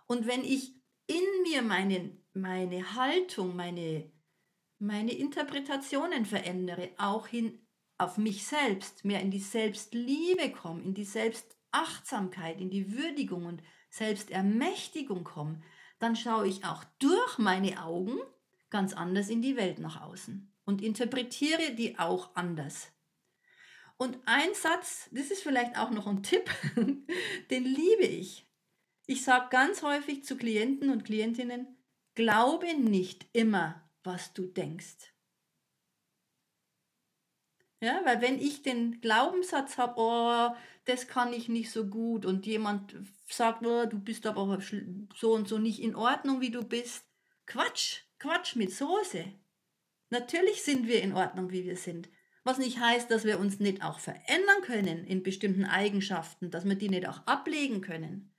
Und 0.06 0.26
wenn 0.26 0.44
ich 0.44 0.74
in 1.12 1.42
mir 1.42 1.62
meinen 1.62 2.24
meine 2.34 2.94
Haltung, 2.94 3.54
meine, 3.54 4.10
meine 4.78 5.12
Interpretationen 5.12 6.24
verändere, 6.24 6.90
auch 6.96 7.26
hin 7.26 7.58
auf 7.98 8.16
mich 8.16 8.46
selbst, 8.46 9.04
mehr 9.04 9.20
in 9.20 9.30
die 9.30 9.38
Selbstliebe 9.38 10.50
komme, 10.50 10.82
in 10.82 10.94
die 10.94 11.04
Selbstachtsamkeit, 11.04 12.60
in 12.60 12.70
die 12.70 12.92
Würdigung 12.96 13.46
und 13.46 13.62
Selbstermächtigung 13.90 15.24
komme, 15.24 15.62
dann 15.98 16.16
schaue 16.16 16.48
ich 16.48 16.64
auch 16.64 16.82
durch 16.98 17.38
meine 17.38 17.84
Augen 17.84 18.18
ganz 18.70 18.94
anders 18.94 19.28
in 19.28 19.42
die 19.42 19.56
Welt 19.56 19.78
nach 19.78 20.00
außen. 20.00 20.48
und 20.64 20.80
interpretiere 20.80 21.74
die 21.74 21.98
auch 21.98 22.34
anders. 22.36 22.92
Und 23.96 24.18
ein 24.26 24.54
Satz, 24.54 25.08
das 25.12 25.30
ist 25.30 25.42
vielleicht 25.42 25.76
auch 25.76 25.90
noch 25.90 26.06
ein 26.06 26.22
Tipp, 26.22 26.50
den 27.50 27.64
liebe 27.64 28.04
ich. 28.04 28.48
Ich 29.12 29.24
sage 29.24 29.48
ganz 29.50 29.82
häufig 29.82 30.24
zu 30.24 30.38
Klienten 30.38 30.88
und 30.88 31.04
Klientinnen, 31.04 31.66
glaube 32.14 32.72
nicht 32.72 33.26
immer, 33.34 33.86
was 34.04 34.32
du 34.32 34.46
denkst. 34.46 35.12
Ja, 37.82 38.00
weil 38.06 38.22
wenn 38.22 38.40
ich 38.40 38.62
den 38.62 39.02
Glaubenssatz 39.02 39.76
habe, 39.76 39.96
oh, 39.98 40.56
das 40.86 41.08
kann 41.08 41.34
ich 41.34 41.50
nicht 41.50 41.70
so 41.70 41.88
gut 41.88 42.24
und 42.24 42.46
jemand 42.46 42.96
sagt, 43.28 43.66
oh, 43.66 43.84
du 43.84 43.98
bist 43.98 44.24
aber 44.24 44.58
so 45.14 45.34
und 45.34 45.46
so 45.46 45.58
nicht 45.58 45.82
in 45.82 45.94
Ordnung, 45.94 46.40
wie 46.40 46.50
du 46.50 46.64
bist. 46.64 47.04
Quatsch, 47.44 48.04
Quatsch 48.18 48.56
mit 48.56 48.72
Soße. 48.72 49.26
Natürlich 50.08 50.62
sind 50.62 50.86
wir 50.86 51.02
in 51.02 51.12
Ordnung, 51.12 51.50
wie 51.50 51.64
wir 51.64 51.76
sind. 51.76 52.08
Was 52.44 52.56
nicht 52.56 52.80
heißt, 52.80 53.10
dass 53.10 53.24
wir 53.24 53.38
uns 53.38 53.60
nicht 53.60 53.84
auch 53.84 53.98
verändern 53.98 54.62
können 54.62 55.04
in 55.04 55.22
bestimmten 55.22 55.66
Eigenschaften, 55.66 56.50
dass 56.50 56.64
wir 56.64 56.76
die 56.76 56.88
nicht 56.88 57.06
auch 57.06 57.26
ablegen 57.26 57.82
können. 57.82 58.31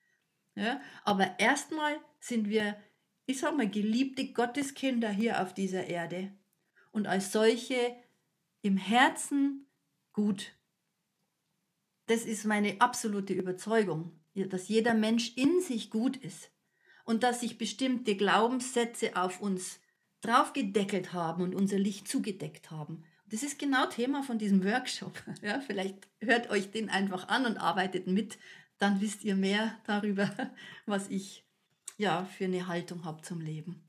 Ja? 0.55 0.81
Aber 1.03 1.39
erstmal 1.39 1.99
sind 2.19 2.49
wir, 2.49 2.77
ich 3.25 3.39
sag 3.39 3.55
mal, 3.55 3.69
geliebte 3.69 4.31
Gotteskinder 4.33 5.09
hier 5.09 5.41
auf 5.41 5.53
dieser 5.53 5.87
Erde 5.87 6.31
und 6.91 7.07
als 7.07 7.31
solche 7.31 7.95
im 8.61 8.77
Herzen 8.77 9.67
gut. 10.13 10.53
Das 12.07 12.25
ist 12.25 12.45
meine 12.45 12.79
absolute 12.81 13.33
Überzeugung, 13.33 14.19
dass 14.35 14.67
jeder 14.67 14.93
Mensch 14.93 15.35
in 15.35 15.61
sich 15.61 15.89
gut 15.89 16.17
ist 16.17 16.51
und 17.05 17.23
dass 17.23 17.41
sich 17.41 17.57
bestimmte 17.57 18.15
Glaubenssätze 18.15 19.15
auf 19.15 19.41
uns 19.41 19.79
draufgedeckelt 20.21 21.13
haben 21.13 21.43
und 21.43 21.55
unser 21.55 21.77
Licht 21.77 22.07
zugedeckt 22.07 22.71
haben. 22.71 23.03
Das 23.25 23.43
ist 23.43 23.57
genau 23.59 23.87
Thema 23.87 24.23
von 24.23 24.37
diesem 24.37 24.63
Workshop. 24.63 25.21
Ja, 25.41 25.59
vielleicht 25.59 26.07
hört 26.21 26.49
euch 26.49 26.71
den 26.71 26.89
einfach 26.89 27.27
an 27.27 27.45
und 27.45 27.57
arbeitet 27.57 28.07
mit. 28.07 28.37
Dann 28.77 29.01
wisst 29.01 29.23
ihr 29.23 29.35
mehr 29.35 29.75
darüber, 29.85 30.29
was 30.85 31.09
ich 31.09 31.43
ja 31.97 32.25
für 32.25 32.45
eine 32.45 32.67
Haltung 32.67 33.05
habe 33.05 33.21
zum 33.21 33.41
Leben. 33.41 33.83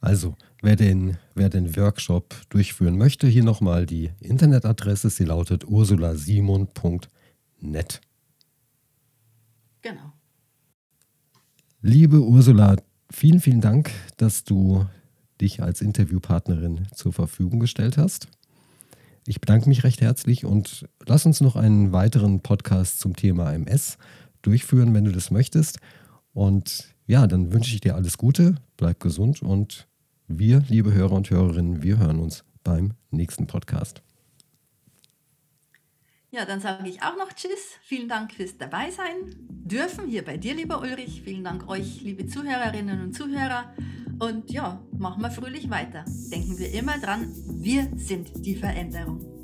Also, 0.00 0.36
wer 0.62 0.76
den, 0.76 1.18
wer 1.34 1.48
den 1.48 1.74
Workshop 1.76 2.36
durchführen 2.48 2.96
möchte, 2.96 3.26
hier 3.26 3.42
nochmal 3.42 3.86
die 3.86 4.12
Internetadresse. 4.20 5.10
Sie 5.10 5.24
lautet 5.24 5.66
ursulasimon.net. 5.66 8.00
Genau. 9.82 10.12
Liebe 11.80 12.20
Ursula, 12.20 12.76
vielen, 13.10 13.40
vielen 13.40 13.60
Dank, 13.60 13.90
dass 14.16 14.44
du 14.44 14.86
dich 15.40 15.62
als 15.62 15.80
Interviewpartnerin 15.80 16.86
zur 16.94 17.12
Verfügung 17.12 17.60
gestellt 17.60 17.96
hast. 17.96 18.28
Ich 19.28 19.40
bedanke 19.40 19.68
mich 19.68 19.82
recht 19.82 20.00
herzlich 20.00 20.44
und 20.44 20.86
lass 21.04 21.26
uns 21.26 21.40
noch 21.40 21.56
einen 21.56 21.92
weiteren 21.92 22.40
Podcast 22.40 23.00
zum 23.00 23.16
Thema 23.16 23.52
MS 23.52 23.98
durchführen, 24.42 24.94
wenn 24.94 25.04
du 25.04 25.10
das 25.10 25.32
möchtest. 25.32 25.80
Und 26.32 26.94
ja, 27.06 27.26
dann 27.26 27.52
wünsche 27.52 27.74
ich 27.74 27.80
dir 27.80 27.96
alles 27.96 28.18
Gute, 28.18 28.54
bleib 28.76 29.00
gesund 29.00 29.42
und 29.42 29.88
wir, 30.28 30.62
liebe 30.68 30.92
Hörer 30.92 31.12
und 31.12 31.30
Hörerinnen, 31.30 31.82
wir 31.82 31.98
hören 31.98 32.20
uns 32.20 32.44
beim 32.62 32.92
nächsten 33.10 33.48
Podcast. 33.48 34.00
Ja, 36.30 36.44
dann 36.44 36.60
sage 36.60 36.88
ich 36.88 37.02
auch 37.02 37.16
noch 37.16 37.32
Tschüss. 37.32 37.78
Vielen 37.82 38.08
Dank 38.08 38.32
fürs 38.32 38.58
Dabeisein 38.58 39.34
dürfen 39.48 40.06
hier 40.06 40.24
bei 40.24 40.36
dir, 40.36 40.54
lieber 40.54 40.80
Ulrich. 40.80 41.22
Vielen 41.24 41.42
Dank 41.42 41.68
euch, 41.68 42.02
liebe 42.02 42.26
Zuhörerinnen 42.26 43.00
und 43.00 43.14
Zuhörer. 43.14 43.72
Und 44.18 44.50
ja, 44.50 44.80
machen 44.98 45.22
wir 45.22 45.30
fröhlich 45.30 45.68
weiter. 45.68 46.04
Denken 46.32 46.58
wir 46.58 46.72
immer 46.72 46.98
dran, 46.98 47.32
wir 47.48 47.88
sind 47.96 48.44
die 48.44 48.56
Veränderung. 48.56 49.35